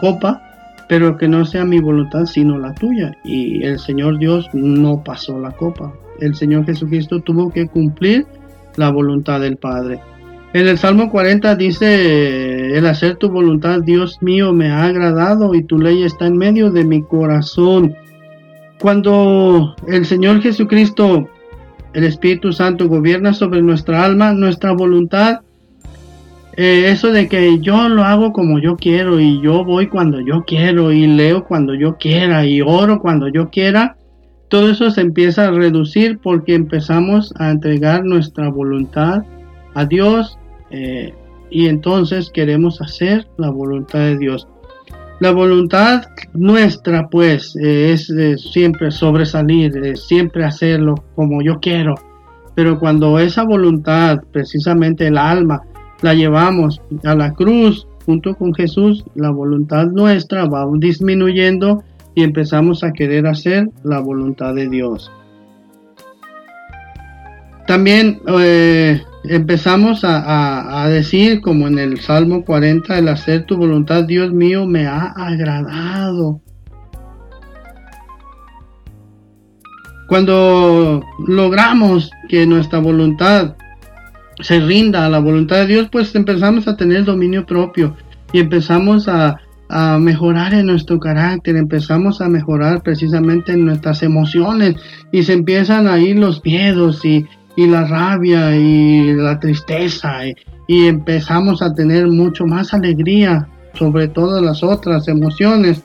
copa, 0.00 0.42
pero 0.88 1.16
que 1.16 1.28
no 1.28 1.44
sea 1.44 1.64
mi 1.64 1.80
voluntad 1.80 2.24
sino 2.24 2.58
la 2.58 2.74
tuya. 2.74 3.16
Y 3.24 3.62
el 3.64 3.78
Señor 3.78 4.18
Dios 4.18 4.48
no 4.52 5.02
pasó 5.04 5.38
la 5.38 5.50
copa. 5.52 5.92
El 6.20 6.34
Señor 6.34 6.64
Jesucristo 6.66 7.20
tuvo 7.20 7.50
que 7.50 7.68
cumplir 7.68 8.26
la 8.76 8.90
voluntad 8.90 9.40
del 9.40 9.56
Padre. 9.56 10.00
En 10.54 10.66
el 10.66 10.78
Salmo 10.78 11.10
40 11.10 11.56
dice, 11.56 12.76
el 12.76 12.86
hacer 12.86 13.16
tu 13.16 13.28
voluntad, 13.28 13.80
Dios 13.82 14.22
mío, 14.22 14.54
me 14.54 14.70
ha 14.70 14.84
agradado 14.84 15.54
y 15.54 15.62
tu 15.62 15.78
ley 15.78 16.04
está 16.04 16.26
en 16.26 16.38
medio 16.38 16.70
de 16.70 16.84
mi 16.84 17.02
corazón. 17.02 17.94
Cuando 18.80 19.74
el 19.88 20.06
Señor 20.06 20.40
Jesucristo, 20.40 21.28
el 21.94 22.04
Espíritu 22.04 22.52
Santo, 22.52 22.88
gobierna 22.88 23.32
sobre 23.32 23.60
nuestra 23.60 24.04
alma, 24.04 24.32
nuestra 24.32 24.72
voluntad, 24.72 25.40
eh, 26.56 26.90
eso 26.90 27.12
de 27.12 27.28
que 27.28 27.60
yo 27.60 27.88
lo 27.88 28.04
hago 28.04 28.32
como 28.32 28.58
yo 28.58 28.76
quiero 28.76 29.20
y 29.20 29.40
yo 29.40 29.64
voy 29.64 29.86
cuando 29.86 30.20
yo 30.20 30.44
quiero 30.44 30.92
y 30.92 31.06
leo 31.06 31.44
cuando 31.44 31.74
yo 31.74 31.96
quiera 31.98 32.46
y 32.46 32.60
oro 32.62 33.00
cuando 33.00 33.28
yo 33.28 33.48
quiera, 33.50 33.96
todo 34.48 34.70
eso 34.70 34.90
se 34.90 35.02
empieza 35.02 35.46
a 35.46 35.50
reducir 35.50 36.18
porque 36.18 36.54
empezamos 36.54 37.32
a 37.38 37.50
entregar 37.50 38.04
nuestra 38.04 38.48
voluntad 38.48 39.22
a 39.74 39.84
Dios 39.84 40.38
eh, 40.70 41.14
y 41.50 41.66
entonces 41.66 42.30
queremos 42.30 42.80
hacer 42.80 43.26
la 43.36 43.50
voluntad 43.50 44.00
de 44.00 44.18
Dios. 44.18 44.48
La 45.20 45.32
voluntad 45.32 46.02
nuestra, 46.32 47.08
pues, 47.08 47.56
eh, 47.56 47.92
es 47.92 48.12
siempre 48.52 48.90
sobresalir, 48.90 49.96
siempre 49.96 50.44
hacerlo 50.44 50.94
como 51.16 51.42
yo 51.42 51.58
quiero. 51.60 51.94
Pero 52.54 52.78
cuando 52.78 53.18
esa 53.18 53.44
voluntad, 53.44 54.18
precisamente 54.32 55.06
el 55.08 55.18
alma, 55.18 55.62
la 56.02 56.14
llevamos 56.14 56.80
a 57.04 57.14
la 57.14 57.32
cruz 57.32 57.86
junto 58.06 58.34
con 58.34 58.54
Jesús, 58.54 59.04
la 59.14 59.30
voluntad 59.30 59.86
nuestra 59.88 60.46
va 60.46 60.66
disminuyendo 60.78 61.82
y 62.14 62.22
empezamos 62.22 62.82
a 62.82 62.92
querer 62.92 63.26
hacer 63.26 63.68
la 63.84 64.00
voluntad 64.00 64.54
de 64.54 64.68
Dios. 64.68 65.10
También 67.66 68.20
eh, 68.40 69.02
empezamos 69.28 70.00
a, 70.04 70.86
decir, 70.88 71.40
como 71.40 71.68
en 71.68 71.78
el 71.78 72.00
Salmo 72.00 72.44
40, 72.44 72.98
el 72.98 73.08
hacer 73.08 73.44
tu 73.44 73.56
voluntad, 73.56 74.04
Dios 74.04 74.32
mío, 74.32 74.66
me 74.66 74.86
ha 74.86 75.06
agradado. 75.16 76.40
Cuando 80.08 81.02
logramos 81.26 82.10
que 82.28 82.46
nuestra 82.46 82.78
voluntad 82.78 83.56
se 84.40 84.60
rinda 84.60 85.04
a 85.04 85.10
la 85.10 85.18
voluntad 85.18 85.56
de 85.56 85.66
Dios, 85.66 85.88
pues 85.92 86.14
empezamos 86.14 86.66
a 86.66 86.76
tener 86.76 87.04
dominio 87.04 87.44
propio 87.44 87.94
y 88.32 88.40
empezamos 88.40 89.08
a, 89.08 89.36
a 89.68 89.98
mejorar 89.98 90.54
en 90.54 90.66
nuestro 90.66 90.98
carácter, 90.98 91.56
empezamos 91.56 92.22
a 92.22 92.28
mejorar 92.28 92.82
precisamente 92.82 93.52
en 93.52 93.66
nuestras 93.66 94.02
emociones 94.02 94.76
y 95.12 95.24
se 95.24 95.34
empiezan 95.34 95.86
a 95.86 95.98
ir 95.98 96.18
los 96.18 96.42
miedos 96.42 97.04
y, 97.04 97.26
y 97.58 97.66
la 97.66 97.84
rabia 97.86 98.54
y 98.54 99.14
la 99.14 99.40
tristeza 99.40 100.20
y, 100.68 100.86
empezamos 100.86 101.60
a 101.60 101.74
tener 101.74 102.06
mucho 102.06 102.46
más 102.46 102.72
alegría 102.72 103.48
sobre 103.72 104.06
todas 104.06 104.40
las 104.40 104.62
otras 104.62 105.08
emociones. 105.08 105.82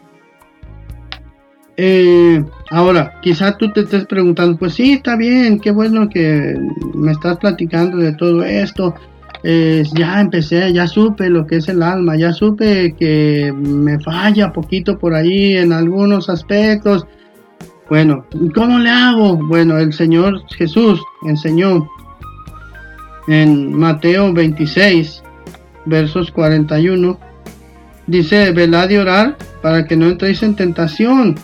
Eh, 1.77 2.43
ahora, 2.69 3.19
quizá 3.23 3.57
tú 3.57 3.71
te 3.71 3.79
estés 3.79 4.05
preguntando, 4.05 4.55
pues 4.55 4.75
sí, 4.75 4.93
está 4.93 5.15
bien, 5.15 5.59
qué 5.59 5.71
bueno 5.71 6.09
que 6.09 6.55
me 6.93 7.13
estás 7.13 7.37
platicando 7.37 7.97
de 7.97 8.13
todo 8.13 8.43
esto. 8.43 8.93
ya 9.43 10.21
empecé, 10.21 10.71
ya 10.73 10.85
supe 10.85 11.27
lo 11.27 11.47
que 11.47 11.55
es 11.55 11.67
el 11.69 11.81
alma, 11.81 12.15
ya 12.17 12.33
supe 12.33 12.93
que 12.99 13.51
me 13.51 13.99
falla 13.99 14.53
poquito 14.53 14.99
por 14.99 15.15
ahí 15.15 15.57
en 15.57 15.73
algunos 15.73 16.29
aspectos, 16.29 17.07
bueno, 17.93 18.25
¿cómo 18.55 18.79
le 18.79 18.89
hago? 18.89 19.37
Bueno, 19.37 19.77
el 19.77 19.93
Señor 19.93 20.41
Jesús 20.57 20.99
enseñó 21.27 21.87
en 23.27 23.71
Mateo 23.71 24.33
26, 24.33 25.21
versos 25.85 26.31
41. 26.31 27.19
Dice, 28.07 28.51
velad 28.51 28.89
y 28.89 28.97
orar 28.97 29.37
para 29.61 29.85
que 29.85 29.95
no 29.95 30.07
entréis 30.07 30.41
en 30.41 30.55
tentación. 30.55 31.35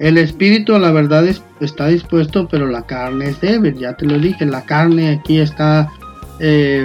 El 0.00 0.18
espíritu 0.18 0.76
la 0.76 0.90
verdad 0.90 1.24
está 1.60 1.86
dispuesto, 1.86 2.48
pero 2.48 2.66
la 2.66 2.82
carne 2.82 3.28
es 3.28 3.40
débil. 3.40 3.76
Ya 3.76 3.96
te 3.96 4.06
lo 4.06 4.18
dije, 4.18 4.44
la 4.44 4.62
carne 4.62 5.10
aquí 5.10 5.38
está, 5.38 5.88
eh, 6.40 6.84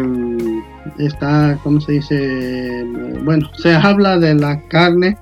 está, 1.00 1.58
¿cómo 1.64 1.82
se 1.82 1.94
dice? 1.94 2.86
Bueno, 3.24 3.50
se 3.58 3.74
habla 3.74 4.20
de 4.20 4.36
la 4.36 4.62
carne 4.68 5.18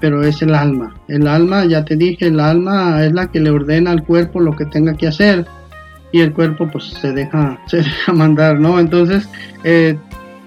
pero 0.00 0.22
es 0.22 0.42
el 0.42 0.54
alma. 0.54 0.94
El 1.08 1.26
alma, 1.26 1.64
ya 1.64 1.84
te 1.84 1.96
dije, 1.96 2.26
el 2.26 2.40
alma 2.40 3.04
es 3.04 3.12
la 3.12 3.30
que 3.30 3.40
le 3.40 3.50
ordena 3.50 3.90
al 3.90 4.04
cuerpo 4.04 4.40
lo 4.40 4.54
que 4.54 4.66
tenga 4.66 4.94
que 4.94 5.08
hacer 5.08 5.46
y 6.12 6.20
el 6.20 6.32
cuerpo 6.32 6.68
pues 6.70 6.84
se 6.84 7.12
deja, 7.12 7.60
se 7.66 7.78
deja 7.78 8.12
mandar, 8.12 8.60
¿no? 8.60 8.78
Entonces 8.78 9.28
eh, 9.64 9.96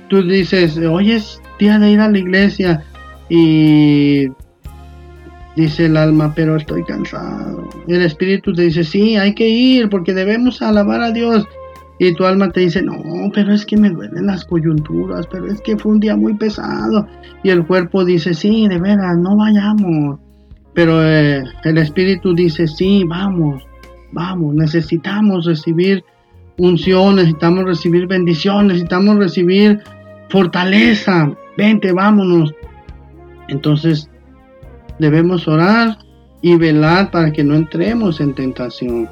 tú 0.09 0.23
dices, 0.23 0.77
hoy 0.77 1.11
es 1.11 1.41
día 1.59 1.77
de 1.79 1.91
ir 1.91 1.99
a 1.99 2.09
la 2.09 2.17
iglesia 2.17 2.83
y 3.29 4.27
dice 5.55 5.85
el 5.85 5.97
alma, 5.97 6.33
pero 6.35 6.55
estoy 6.55 6.83
cansado. 6.83 7.69
El 7.87 8.01
espíritu 8.01 8.53
te 8.53 8.63
dice, 8.63 8.83
sí, 8.83 9.15
hay 9.17 9.33
que 9.35 9.47
ir 9.47 9.89
porque 9.89 10.13
debemos 10.13 10.61
alabar 10.61 11.01
a 11.01 11.11
Dios. 11.11 11.47
Y 11.99 12.13
tu 12.15 12.25
alma 12.25 12.51
te 12.51 12.61
dice, 12.61 12.81
no, 12.81 13.01
pero 13.33 13.53
es 13.53 13.65
que 13.65 13.77
me 13.77 13.89
duelen 13.89 14.25
las 14.25 14.43
coyunturas, 14.45 15.27
pero 15.27 15.47
es 15.47 15.61
que 15.61 15.77
fue 15.77 15.91
un 15.91 15.99
día 15.99 16.15
muy 16.15 16.33
pesado. 16.33 17.07
Y 17.43 17.49
el 17.49 17.65
cuerpo 17.65 18.03
dice, 18.03 18.33
sí, 18.33 18.67
de 18.67 18.79
veras, 18.79 19.17
no 19.17 19.35
vayamos. 19.35 20.19
Pero 20.73 21.05
eh, 21.05 21.43
el 21.63 21.77
espíritu 21.77 22.33
dice, 22.33 22.67
sí, 22.67 23.03
vamos, 23.05 23.63
vamos, 24.13 24.55
necesitamos 24.55 25.45
recibir 25.45 26.03
unción, 26.57 27.17
necesitamos 27.17 27.65
recibir 27.65 28.07
bendición, 28.07 28.67
necesitamos 28.67 29.17
recibir 29.17 29.79
fortaleza. 30.29 31.31
Vente, 31.57 31.91
vámonos. 31.91 32.53
Entonces, 33.47 34.09
debemos 34.97 35.47
orar 35.47 35.97
y 36.41 36.55
velar 36.55 37.11
para 37.11 37.31
que 37.31 37.43
no 37.43 37.55
entremos 37.55 38.21
en 38.21 38.33
tentación. 38.33 39.09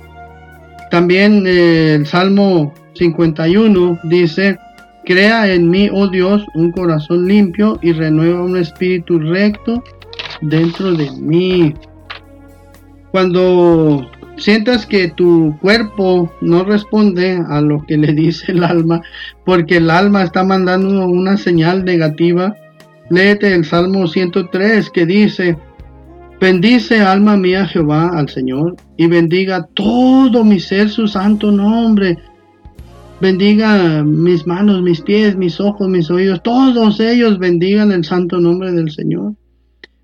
También 0.89 1.45
eh, 1.45 1.95
el 1.95 2.05
Salmo 2.05 2.73
51 2.95 3.99
dice, 4.03 4.57
crea 5.05 5.51
en 5.51 5.69
mí, 5.69 5.89
oh 5.91 6.07
Dios, 6.07 6.43
un 6.55 6.71
corazón 6.71 7.27
limpio 7.27 7.79
y 7.81 7.93
renueva 7.93 8.43
un 8.43 8.57
espíritu 8.57 9.19
recto 9.19 9.83
dentro 10.41 10.93
de 10.93 11.11
mí. 11.11 11.73
Cuando 13.11 14.09
sientas 14.37 14.85
que 14.85 15.09
tu 15.09 15.57
cuerpo 15.61 16.31
no 16.41 16.63
responde 16.63 17.43
a 17.47 17.61
lo 17.61 17.85
que 17.85 17.97
le 17.97 18.13
dice 18.13 18.51
el 18.51 18.63
alma, 18.63 19.01
porque 19.45 19.77
el 19.77 19.89
alma 19.89 20.23
está 20.23 20.43
mandando 20.43 21.05
una 21.07 21.37
señal 21.37 21.85
negativa, 21.85 22.55
léete 23.09 23.53
el 23.53 23.65
Salmo 23.65 24.07
103 24.07 24.89
que 24.89 25.05
dice, 25.05 25.57
Bendice 26.39 27.01
alma 27.01 27.35
mía 27.35 27.67
Jehová 27.67 28.17
al 28.17 28.29
Señor 28.29 28.77
y 28.95 29.07
bendiga 29.07 29.67
todo 29.73 30.45
mi 30.45 30.61
ser 30.61 30.89
su 30.89 31.05
santo 31.05 31.51
nombre. 31.51 32.17
Bendiga 33.19 34.03
mis 34.05 34.47
manos, 34.47 34.81
mis 34.81 35.01
pies, 35.01 35.35
mis 35.35 35.59
ojos, 35.59 35.89
mis 35.89 36.09
oídos, 36.09 36.41
todos 36.41 37.01
ellos 37.01 37.39
bendigan 37.39 37.91
el 37.91 38.05
santo 38.05 38.39
nombre 38.39 38.71
del 38.71 38.89
Señor. 38.89 39.33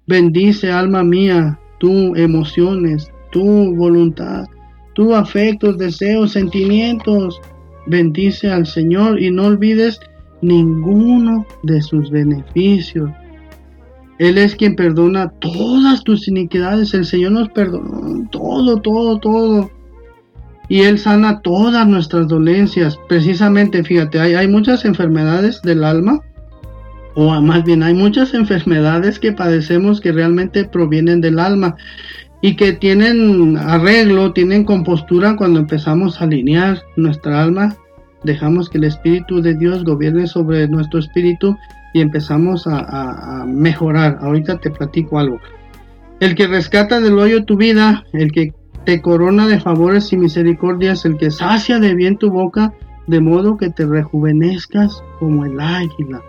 Bendice 0.07 0.69
alma 0.69 1.05
mía, 1.05 1.57
tu 1.79 2.13
emociones, 2.15 3.09
tu 3.31 3.73
voluntad, 3.75 4.45
tu 4.93 5.15
afectos, 5.15 5.77
deseos, 5.77 6.33
sentimientos. 6.33 7.39
Bendice 7.87 8.49
al 8.49 8.65
Señor 8.65 9.21
y 9.21 9.31
no 9.31 9.45
olvides 9.45 10.01
ninguno 10.41 11.45
de 11.63 11.81
sus 11.81 12.11
beneficios. 12.11 13.09
Él 14.17 14.37
es 14.37 14.55
quien 14.55 14.75
perdona 14.75 15.29
todas 15.39 16.03
tus 16.03 16.27
iniquidades. 16.27 16.93
El 16.93 17.05
Señor 17.05 17.33
nos 17.33 17.49
perdonó 17.49 18.27
todo, 18.29 18.81
todo, 18.81 19.19
todo. 19.19 19.71
Y 20.69 20.81
Él 20.81 20.97
sana 20.97 21.41
todas 21.41 21.87
nuestras 21.87 22.27
dolencias. 22.27 22.97
Precisamente, 23.09 23.83
fíjate, 23.83 24.19
hay, 24.19 24.33
hay 24.33 24.47
muchas 24.47 24.85
enfermedades 24.85 25.61
del 25.61 25.83
alma. 25.83 26.21
O 27.15 27.39
más 27.41 27.63
bien, 27.63 27.83
hay 27.83 27.93
muchas 27.93 28.33
enfermedades 28.33 29.19
que 29.19 29.31
padecemos 29.31 30.01
que 30.01 30.11
realmente 30.11 30.65
provienen 30.65 31.21
del 31.21 31.39
alma 31.39 31.75
y 32.41 32.55
que 32.55 32.73
tienen 32.73 33.57
arreglo, 33.57 34.33
tienen 34.33 34.65
compostura 34.65 35.35
cuando 35.35 35.59
empezamos 35.59 36.21
a 36.21 36.25
alinear 36.25 36.79
nuestra 36.95 37.41
alma, 37.41 37.75
dejamos 38.23 38.69
que 38.69 38.77
el 38.77 38.83
Espíritu 38.83 39.41
de 39.41 39.55
Dios 39.55 39.83
gobierne 39.83 40.27
sobre 40.27 40.67
nuestro 40.67 40.99
espíritu 40.99 41.57
y 41.95 42.01
empezamos 42.01 42.67
a, 42.67 43.45
mejorar. 43.47 44.17
Ahorita 44.19 44.57
te 44.57 44.69
platico 44.69 45.17
algo. 45.17 45.39
El 46.19 46.35
que 46.35 46.45
rescata 46.45 46.99
del 46.99 47.17
hoyo 47.17 47.45
tu 47.45 47.55
vida, 47.55 48.03
el 48.11 48.33
que 48.33 48.53
te 48.83 49.01
corona 49.01 49.47
de 49.47 49.61
favores 49.61 50.11
y 50.11 50.17
misericordias, 50.17 51.05
el 51.05 51.15
que 51.15 51.31
sacia 51.31 51.79
de 51.79 51.95
bien 51.95 52.17
tu 52.17 52.29
boca, 52.31 52.73
de 53.07 53.21
modo 53.21 53.55
que 53.55 53.69
te 53.69 53.85
rejuvenezcas 53.85 55.01
como 55.19 55.45
el 55.45 55.57
águila. 55.57 56.21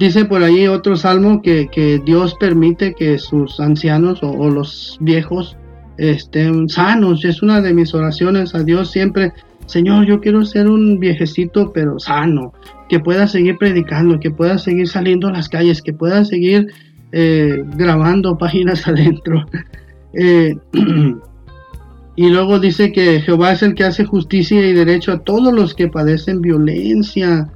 Dice 0.00 0.24
por 0.24 0.42
ahí 0.42 0.66
otro 0.68 0.96
salmo 0.96 1.42
que, 1.42 2.00
Dios 2.06 2.34
permite 2.40 2.94
que 2.94 3.18
sus 3.18 3.60
ancianos 3.60 4.20
o, 4.22 4.48
los 4.48 4.96
viejos 5.00 5.58
estén 5.98 6.70
sanos. 6.70 7.26
Es 7.26 7.42
una 7.42 7.60
de 7.60 7.74
mis 7.74 7.92
oraciones 7.92 8.54
a 8.54 8.62
Dios 8.62 8.90
siempre. 8.90 9.34
Señor, 9.66 10.06
yo 10.06 10.20
quiero 10.20 10.44
ser 10.44 10.68
un 10.68 10.98
viejecito 11.00 11.72
pero 11.72 11.98
sano, 11.98 12.52
que 12.88 13.00
pueda 13.00 13.26
seguir 13.26 13.58
predicando, 13.58 14.20
que 14.20 14.30
pueda 14.30 14.58
seguir 14.58 14.88
saliendo 14.88 15.28
a 15.28 15.32
las 15.32 15.48
calles, 15.48 15.82
que 15.82 15.92
pueda 15.92 16.24
seguir 16.24 16.68
eh, 17.12 17.62
grabando 17.76 18.38
páginas 18.38 18.86
adentro. 18.88 19.44
Eh, 20.14 20.54
y 22.16 22.28
luego 22.30 22.58
dice 22.58 22.92
que 22.92 23.20
Jehová 23.20 23.52
es 23.52 23.62
el 23.62 23.74
que 23.74 23.84
hace 23.84 24.04
justicia 24.04 24.64
y 24.64 24.72
derecho 24.72 25.12
a 25.12 25.18
todos 25.18 25.52
los 25.52 25.74
que 25.74 25.88
padecen 25.88 26.40
violencia. 26.40 27.50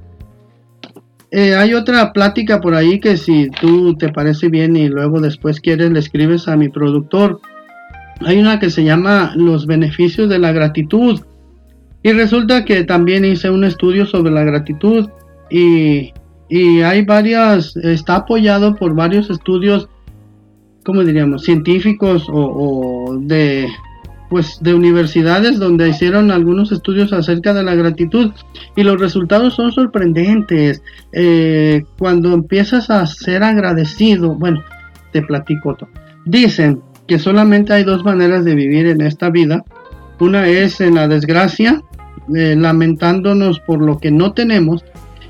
Eh, 1.31 1.55
hay 1.55 1.75
otra 1.75 2.12
plática 2.12 2.61
por 2.61 2.75
ahí 2.75 2.99
que 2.99 3.16
si 3.16 3.51
tú 3.51 3.94
te 3.94 4.09
parece 4.09 4.49
bien 4.49 4.75
y 4.77 4.88
luego 4.88 5.20
después 5.20 5.61
quieres 5.61 5.92
le 5.92 6.01
escribes 6.01 6.49
a 6.49 6.57
mi 6.57 6.68
productor. 6.68 7.40
Hay 8.23 8.38
una 8.38 8.59
que 8.59 8.68
se 8.68 8.85
llama 8.85 9.33
Los 9.37 9.66
beneficios 9.66 10.29
de 10.29 10.38
la 10.38 10.53
gratitud. 10.53 11.20
Y 12.03 12.13
resulta 12.13 12.65
que 12.65 12.85
también 12.85 13.25
hice 13.25 13.51
un 13.51 13.65
estudio 13.65 14.07
sobre 14.07 14.33
la 14.33 14.45
gratitud 14.45 15.09
y, 15.51 16.13
y 16.49 16.81
hay 16.81 17.05
varias, 17.05 17.77
está 17.77 18.17
apoyado 18.17 18.75
por 18.75 18.95
varios 18.95 19.29
estudios, 19.29 19.89
¿cómo 20.85 21.05
diríamos? 21.05 21.45
Científicos 21.45 22.27
o, 22.29 23.13
o 23.13 23.19
de 23.19 23.69
pues 24.31 24.59
de 24.61 24.73
universidades 24.73 25.59
donde 25.59 25.89
hicieron 25.89 26.31
algunos 26.31 26.71
estudios 26.71 27.13
acerca 27.13 27.53
de 27.53 27.65
la 27.65 27.75
gratitud 27.75 28.31
y 28.77 28.85
los 28.85 28.99
resultados 28.99 29.55
son 29.55 29.73
sorprendentes. 29.73 30.83
Eh, 31.13 31.83
cuando 31.99 32.33
empiezas 32.33 32.91
a 32.91 33.05
ser 33.07 33.43
agradecido, 33.43 34.37
bueno, 34.37 34.63
te 35.13 35.23
platico 35.23 35.75
todo. 35.75 35.91
Dicen 36.25 36.81
que 37.09 37.19
solamente 37.19 37.73
hay 37.73 37.83
dos 37.83 38.05
maneras 38.05 38.45
de 38.45 38.55
vivir 38.55 38.87
en 38.87 39.01
esta 39.01 39.31
vida. 39.31 39.65
Una 40.20 40.46
es 40.46 40.80
en 40.80 40.94
la 40.94 41.09
desgracia, 41.09 41.83
eh, 42.35 42.54
lamentándonos 42.56 43.59
por 43.61 43.80
lo 43.80 43.98
que 43.98 44.11
no 44.11 44.33
tenemos, 44.33 44.85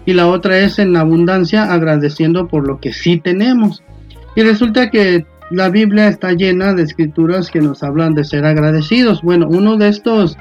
y 0.04 0.12
la 0.12 0.26
otra 0.26 0.58
es 0.58 0.78
en 0.78 0.92
la 0.92 1.00
abundancia, 1.00 1.72
agradeciendo 1.72 2.48
por 2.48 2.66
lo 2.66 2.80
que 2.80 2.92
sí 2.92 3.18
tenemos. 3.18 3.82
Y 4.34 4.42
resulta 4.42 4.90
que 4.90 5.24
la 5.50 5.68
Biblia 5.68 6.08
está 6.08 6.32
llena 6.32 6.74
de 6.74 6.82
escrituras 6.82 7.50
que 7.50 7.60
nos 7.60 7.82
hablan 7.82 8.14
de 8.14 8.24
ser 8.24 8.44
agradecidos. 8.44 9.22
Bueno, 9.22 9.48
uno 9.48 9.76
de 9.76 9.88
estos 9.88 10.36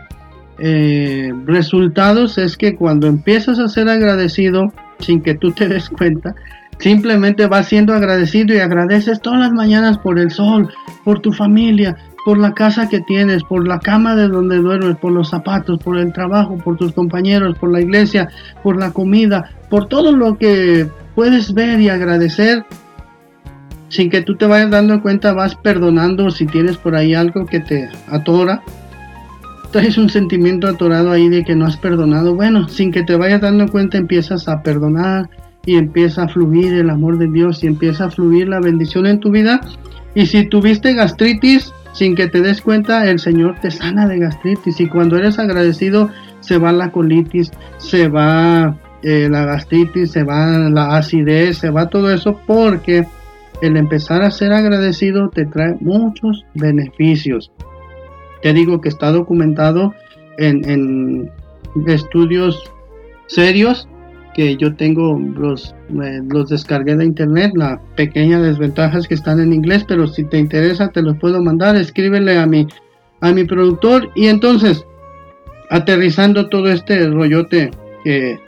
eh, 0.60 1.32
resultados 1.46 2.38
es 2.38 2.58
que 2.58 2.76
cuando 2.76 3.08
empiezas 3.08 3.60
a 3.60 3.68
ser 3.68 3.90
agradecido, 3.90 4.74
sin 5.00 5.22
que 5.22 5.36
tú 5.36 5.52
te 5.52 5.68
des 5.68 5.90
cuenta, 5.90 6.36
simplemente 6.80 7.48
vas 7.48 7.68
siendo 7.68 7.94
agradecido 7.94 8.54
y 8.56 8.60
agradeces 8.60 9.22
todas 9.22 9.40
las 9.40 9.52
mañanas 9.52 9.98
por 9.98 10.20
el 10.20 10.32
sol, 10.32 10.70
por 11.04 11.20
tu 11.20 11.32
familia, 11.32 11.98
por 12.26 12.38
la 12.38 12.54
casa 12.54 12.90
que 12.90 13.00
tienes, 13.02 13.44
por 13.44 13.68
la 13.68 13.80
cama 13.80 14.16
de 14.16 14.28
donde 14.28 14.58
duermes, 14.58 14.98
por 14.98 15.12
los 15.12 15.30
zapatos, 15.30 15.80
por 15.80 15.98
el 15.98 16.14
trabajo, 16.14 16.58
por 16.58 16.78
tus 16.78 16.94
compañeros, 16.94 17.58
por 17.58 17.72
la 17.72 17.82
iglesia, 17.82 18.30
por 18.64 18.78
la 18.78 18.92
comida, 18.92 19.52
por 19.70 19.88
todo 19.88 20.12
lo 20.12 20.38
que 20.38 20.88
puedes 21.16 21.54
ver 21.54 21.80
y 21.80 21.90
agradecer 21.90 22.66
sin 23.90 24.10
que 24.10 24.22
tú 24.22 24.36
te 24.36 24.46
vayas 24.46 24.70
dando 24.70 25.02
cuenta, 25.02 25.34
vas 25.34 25.56
perdonando 25.56 26.30
si 26.30 26.46
tienes 26.46 26.78
por 26.78 26.96
ahí 26.96 27.16
algo 27.16 27.46
que 27.46 27.60
te 27.60 27.90
atora. 28.08 28.62
Traes 29.72 29.98
un 29.98 30.10
sentimiento 30.10 30.68
atorado 30.68 31.12
ahí 31.12 31.28
de 31.28 31.44
que 31.44 31.56
no 31.56 31.66
has 31.66 31.78
perdonado. 31.78 32.36
Bueno, 32.36 32.68
sin 32.68 32.92
que 32.92 33.04
te 33.04 33.16
vayas 33.16 33.42
dando 33.42 33.68
cuenta, 33.68 33.98
empiezas 33.98 34.48
a 34.48 34.62
perdonar 34.62 35.30
y 35.66 35.76
empieza 35.76 36.24
a 36.24 36.28
fluir 36.28 36.74
el 36.74 36.90
amor 36.90 37.18
de 37.18 37.28
Dios 37.28 37.64
y 37.64 37.68
empieza 37.68 38.06
a 38.06 38.12
fluir 38.12 38.48
la 38.48 38.60
bendición 38.60 39.06
en 39.06 39.20
tu 39.20 39.32
vida. 39.32 39.62
Y 40.16 40.26
si 40.28 40.48
tuviste 40.48 40.94
gastritis, 40.94 41.72
sin 41.94 42.16
que 42.16 42.28
te 42.28 42.42
des 42.42 42.62
cuenta, 42.62 43.10
el 43.10 43.20
Señor 43.20 43.56
te 43.62 43.72
sana 43.72 44.08
de 44.08 44.20
gastritis. 44.20 44.80
Y 44.80 44.88
cuando 44.88 45.18
eres 45.18 45.40
agradecido, 45.40 46.10
se 46.40 46.58
va 46.58 46.72
la 46.72 46.92
colitis, 46.92 47.52
se 47.78 48.08
va 48.08 48.78
eh, 49.04 49.28
la 49.30 49.46
gastritis, 49.46 50.12
se 50.12 50.24
va 50.24 50.58
la 50.70 50.98
acidez, 50.98 51.58
se 51.58 51.70
va 51.70 51.90
todo 51.90 52.12
eso 52.12 52.40
porque 52.46 53.06
el 53.62 53.78
empezar 53.78 54.22
a 54.22 54.32
ser 54.32 54.54
agradecido 54.54 55.30
te 55.30 55.46
trae 55.46 55.76
muchos 55.80 56.46
beneficios. 56.54 57.52
Te 58.42 58.54
digo 58.54 58.80
que 58.80 58.90
está 58.90 59.12
documentado 59.12 59.94
en, 60.38 61.30
estudios 61.88 62.72
serios 63.28 63.88
que 64.34 64.56
yo 64.58 64.76
tengo 64.76 65.20
los, 65.20 65.76
los 65.90 66.50
descargué 66.50 66.96
de 66.96 67.06
internet, 67.06 67.52
las 67.56 67.80
pequeñas 67.96 68.42
desventajas 68.44 69.08
que 69.08 69.16
están 69.16 69.40
en 69.40 69.54
inglés, 69.54 69.86
pero 69.88 70.08
si 70.08 70.24
te 70.24 70.38
interesa 70.38 70.90
te 70.90 71.02
los 71.02 71.18
puedo 71.18 71.42
mandar, 71.42 71.76
escríbele 71.76 72.38
a 72.38 72.46
mi, 72.46 72.68
a 73.22 73.32
mi 73.32 73.44
productor 73.44 74.10
y 74.16 74.28
entonces 74.28 74.86
aterrizando 75.70 76.50
todo 76.50 76.72
este 76.72 77.08
rollote 77.08 77.72
que 78.04 78.40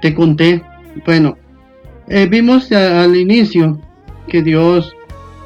te 0.00 0.14
conté, 0.14 0.62
bueno, 1.06 1.36
eh, 2.08 2.26
vimos 2.26 2.70
al 2.72 3.16
inicio 3.16 3.80
que 4.28 4.42
Dios, 4.42 4.94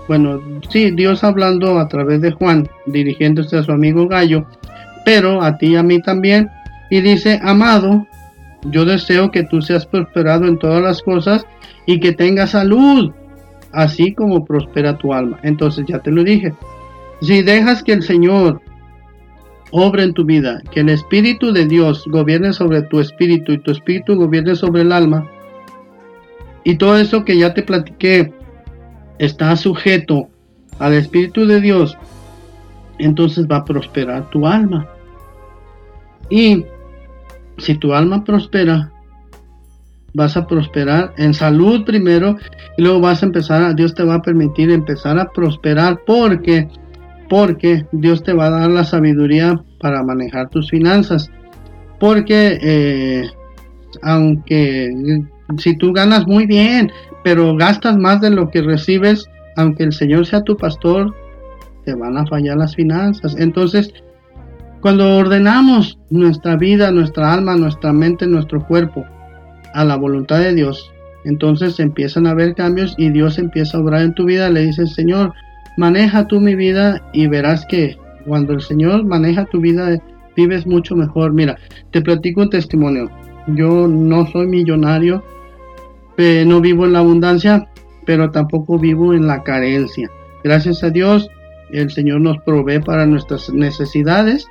bueno, 0.08 0.40
sí, 0.68 0.90
Dios 0.90 1.22
hablando 1.22 1.78
a 1.78 1.86
través 1.86 2.20
de 2.20 2.32
Juan, 2.32 2.68
dirigiéndose 2.86 3.56
a 3.56 3.62
su 3.62 3.70
amigo 3.70 4.08
Gallo, 4.08 4.46
pero 5.04 5.42
a 5.42 5.56
ti 5.58 5.68
y 5.68 5.76
a 5.76 5.82
mí 5.84 6.02
también, 6.02 6.50
y 6.90 7.00
dice, 7.00 7.38
amado, 7.42 8.06
yo 8.62 8.84
deseo 8.84 9.30
que 9.30 9.44
tú 9.44 9.62
seas 9.62 9.86
prosperado 9.86 10.46
en 10.46 10.58
todas 10.58 10.82
las 10.82 11.02
cosas 11.02 11.46
y 11.86 12.00
que 12.00 12.12
tengas 12.12 12.50
salud, 12.50 13.12
así 13.72 14.14
como 14.14 14.44
prospera 14.44 14.96
tu 14.98 15.12
alma. 15.14 15.38
Entonces 15.42 15.84
ya 15.86 16.00
te 16.00 16.10
lo 16.10 16.24
dije, 16.24 16.52
si 17.20 17.42
dejas 17.42 17.82
que 17.82 17.92
el 17.92 18.02
Señor 18.02 18.60
obra 19.70 20.02
en 20.02 20.14
tu 20.14 20.24
vida, 20.24 20.60
que 20.70 20.80
el 20.80 20.88
Espíritu 20.88 21.52
de 21.52 21.66
Dios 21.66 22.04
gobierne 22.06 22.52
sobre 22.52 22.82
tu 22.82 23.00
espíritu 23.00 23.52
y 23.52 23.58
tu 23.58 23.70
espíritu 23.70 24.16
gobierne 24.16 24.54
sobre 24.54 24.82
el 24.82 24.92
alma, 24.92 25.26
y 26.64 26.76
todo 26.76 26.98
eso 26.98 27.24
que 27.24 27.38
ya 27.38 27.54
te 27.54 27.62
platiqué 27.62 28.32
está 29.18 29.54
sujeto 29.56 30.28
al 30.78 30.94
Espíritu 30.94 31.46
de 31.46 31.60
Dios, 31.60 31.96
entonces 32.98 33.46
va 33.46 33.58
a 33.58 33.64
prosperar 33.64 34.28
tu 34.30 34.46
alma. 34.46 34.88
Y 36.30 36.64
si 37.58 37.74
tu 37.76 37.94
alma 37.94 38.24
prospera, 38.24 38.92
vas 40.14 40.36
a 40.36 40.46
prosperar 40.46 41.12
en 41.16 41.34
salud 41.34 41.84
primero 41.84 42.36
y 42.76 42.82
luego 42.82 43.00
vas 43.00 43.22
a 43.22 43.26
empezar 43.26 43.62
a, 43.62 43.74
Dios 43.74 43.94
te 43.94 44.02
va 44.02 44.14
a 44.14 44.22
permitir 44.22 44.70
empezar 44.70 45.18
a 45.18 45.30
prosperar 45.30 46.00
porque, 46.06 46.68
porque 47.28 47.86
Dios 47.92 48.22
te 48.22 48.32
va 48.32 48.46
a 48.46 48.50
dar 48.50 48.70
la 48.70 48.84
sabiduría 48.84 49.62
para 49.80 50.02
manejar 50.02 50.48
tus 50.48 50.70
finanzas. 50.70 51.30
Porque 52.00 52.58
eh, 52.62 53.28
aunque 54.02 54.90
si 55.56 55.76
tú 55.76 55.92
ganas 55.92 56.26
muy 56.26 56.46
bien, 56.46 56.90
pero 57.24 57.56
gastas 57.56 57.96
más 57.96 58.20
de 58.20 58.30
lo 58.30 58.50
que 58.50 58.62
recibes, 58.62 59.26
aunque 59.56 59.84
el 59.84 59.92
Señor 59.92 60.26
sea 60.26 60.42
tu 60.42 60.56
pastor, 60.56 61.14
te 61.84 61.94
van 61.94 62.16
a 62.16 62.26
fallar 62.26 62.58
las 62.58 62.74
finanzas. 62.74 63.34
Entonces, 63.38 63.92
cuando 64.80 65.16
ordenamos 65.16 65.98
nuestra 66.10 66.56
vida, 66.56 66.90
nuestra 66.90 67.32
alma, 67.32 67.56
nuestra 67.56 67.92
mente, 67.92 68.26
nuestro 68.26 68.64
cuerpo 68.66 69.04
a 69.74 69.84
la 69.84 69.96
voluntad 69.96 70.38
de 70.38 70.54
Dios, 70.54 70.92
entonces 71.24 71.80
empiezan 71.80 72.26
a 72.26 72.30
haber 72.30 72.54
cambios 72.54 72.94
y 72.96 73.10
Dios 73.10 73.38
empieza 73.38 73.76
a 73.76 73.80
obrar 73.80 74.02
en 74.02 74.14
tu 74.14 74.24
vida. 74.24 74.48
Le 74.50 74.66
dices, 74.66 74.94
Señor, 74.94 75.32
maneja 75.76 76.26
tú 76.26 76.40
mi 76.40 76.54
vida 76.54 77.02
y 77.12 77.26
verás 77.26 77.66
que 77.66 77.96
cuando 78.24 78.52
el 78.52 78.60
Señor 78.60 79.04
maneja 79.04 79.44
tu 79.46 79.60
vida, 79.60 79.98
vives 80.36 80.66
mucho 80.66 80.94
mejor. 80.94 81.32
Mira, 81.32 81.58
te 81.90 82.00
platico 82.00 82.42
un 82.42 82.50
testimonio. 82.50 83.10
Yo 83.48 83.88
no 83.88 84.26
soy 84.26 84.46
millonario, 84.46 85.24
eh, 86.18 86.44
no 86.46 86.60
vivo 86.60 86.86
en 86.86 86.92
la 86.92 87.00
abundancia, 87.00 87.68
pero 88.06 88.30
tampoco 88.30 88.78
vivo 88.78 89.12
en 89.12 89.26
la 89.26 89.42
carencia. 89.42 90.08
Gracias 90.44 90.84
a 90.84 90.90
Dios, 90.90 91.28
el 91.72 91.90
Señor 91.90 92.20
nos 92.20 92.38
provee 92.38 92.78
para 92.78 93.06
nuestras 93.06 93.50
necesidades 93.52 94.46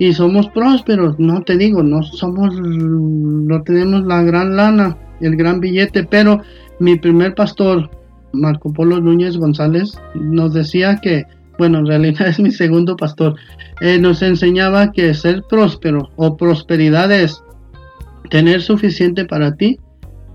y 0.00 0.14
somos 0.14 0.48
prósperos. 0.48 1.16
No 1.18 1.42
te 1.42 1.56
digo, 1.56 1.82
no 1.84 2.02
somos, 2.02 2.58
no 2.58 3.62
tenemos 3.62 4.04
la 4.06 4.22
gran 4.22 4.56
lana, 4.56 4.96
el 5.20 5.36
gran 5.36 5.60
billete, 5.60 6.04
pero 6.04 6.40
mi 6.80 6.96
primer 6.96 7.34
pastor, 7.34 7.90
Marco 8.32 8.72
Polo 8.72 8.98
Núñez 8.98 9.36
González, 9.36 9.92
nos 10.14 10.54
decía 10.54 10.96
que, 11.02 11.24
bueno, 11.58 11.80
en 11.80 11.86
realidad 11.86 12.26
es 12.28 12.40
mi 12.40 12.50
segundo 12.50 12.96
pastor, 12.96 13.36
eh, 13.82 13.98
nos 13.98 14.22
enseñaba 14.22 14.90
que 14.90 15.12
ser 15.12 15.44
próspero 15.48 16.10
o 16.16 16.34
prosperidad 16.36 17.12
es 17.12 17.44
tener 18.30 18.62
suficiente 18.62 19.26
para 19.26 19.54
ti 19.54 19.78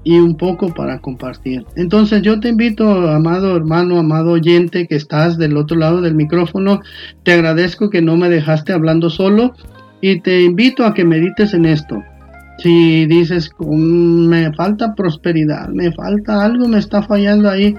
y 0.05 0.19
un 0.19 0.37
poco 0.37 0.73
para 0.73 0.99
compartir. 0.99 1.65
Entonces 1.75 2.21
yo 2.21 2.39
te 2.39 2.49
invito, 2.49 3.09
amado 3.09 3.57
hermano, 3.57 3.97
amado 3.97 4.33
oyente 4.33 4.87
que 4.87 4.95
estás 4.95 5.37
del 5.37 5.57
otro 5.57 5.77
lado 5.77 5.99
del 5.99 6.13
micrófono, 6.13 6.79
te 7.23 7.33
agradezco 7.33 7.89
que 7.89 8.03
no 8.03 8.15
me 8.15 8.29
dejaste 8.29 8.71
hablando 8.71 9.09
solo 9.09 9.53
y 10.01 10.21
te 10.21 10.43
invito 10.43 10.85
a 10.85 10.93
que 10.93 11.03
medites 11.03 11.55
en 11.55 11.65
esto. 11.65 12.01
Si 12.59 13.07
dices, 13.07 13.49
me 13.59 14.53
falta 14.53 14.93
prosperidad, 14.93 15.69
me 15.69 15.91
falta 15.91 16.45
algo, 16.45 16.67
me 16.67 16.77
está 16.77 17.01
fallando 17.01 17.49
ahí, 17.49 17.75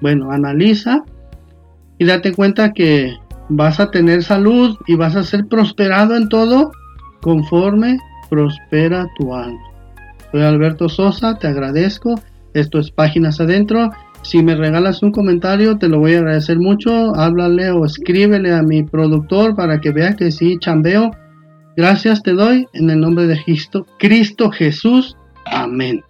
bueno, 0.00 0.30
analiza 0.30 1.04
y 1.98 2.04
date 2.04 2.32
cuenta 2.32 2.72
que 2.72 3.14
vas 3.48 3.80
a 3.80 3.90
tener 3.90 4.22
salud 4.22 4.76
y 4.86 4.94
vas 4.94 5.16
a 5.16 5.24
ser 5.24 5.46
prosperado 5.46 6.16
en 6.16 6.28
todo 6.28 6.70
conforme 7.20 7.98
prospera 8.30 9.06
tu 9.18 9.34
alma. 9.34 9.73
Soy 10.34 10.42
Alberto 10.42 10.88
Sosa, 10.88 11.38
te 11.38 11.46
agradezco. 11.46 12.20
Esto 12.54 12.80
es 12.80 12.90
Páginas 12.90 13.40
Adentro. 13.40 13.92
Si 14.22 14.42
me 14.42 14.56
regalas 14.56 15.00
un 15.00 15.12
comentario, 15.12 15.78
te 15.78 15.86
lo 15.86 16.00
voy 16.00 16.14
a 16.14 16.18
agradecer 16.18 16.58
mucho. 16.58 17.14
Háblale 17.14 17.70
o 17.70 17.84
escríbele 17.84 18.52
a 18.52 18.64
mi 18.64 18.82
productor 18.82 19.54
para 19.54 19.80
que 19.80 19.92
vea 19.92 20.16
que 20.16 20.32
sí 20.32 20.58
chambeo. 20.58 21.12
Gracias 21.76 22.20
te 22.24 22.32
doy 22.32 22.66
en 22.72 22.90
el 22.90 22.98
nombre 22.98 23.28
de 23.28 23.40
Cristo, 23.44 23.86
Cristo 23.96 24.50
Jesús. 24.50 25.16
Amén. 25.46 26.02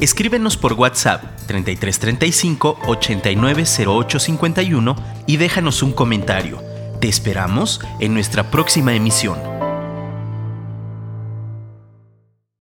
Escríbenos 0.00 0.56
por 0.56 0.72
WhatsApp 0.72 1.22
3335 1.48 2.78
890851 2.86 4.96
y 5.26 5.36
déjanos 5.36 5.82
un 5.82 5.92
comentario. 5.92 6.62
Te 6.98 7.08
esperamos 7.08 7.82
en 8.00 8.14
nuestra 8.14 8.50
próxima 8.50 8.94
emisión. 8.94 9.36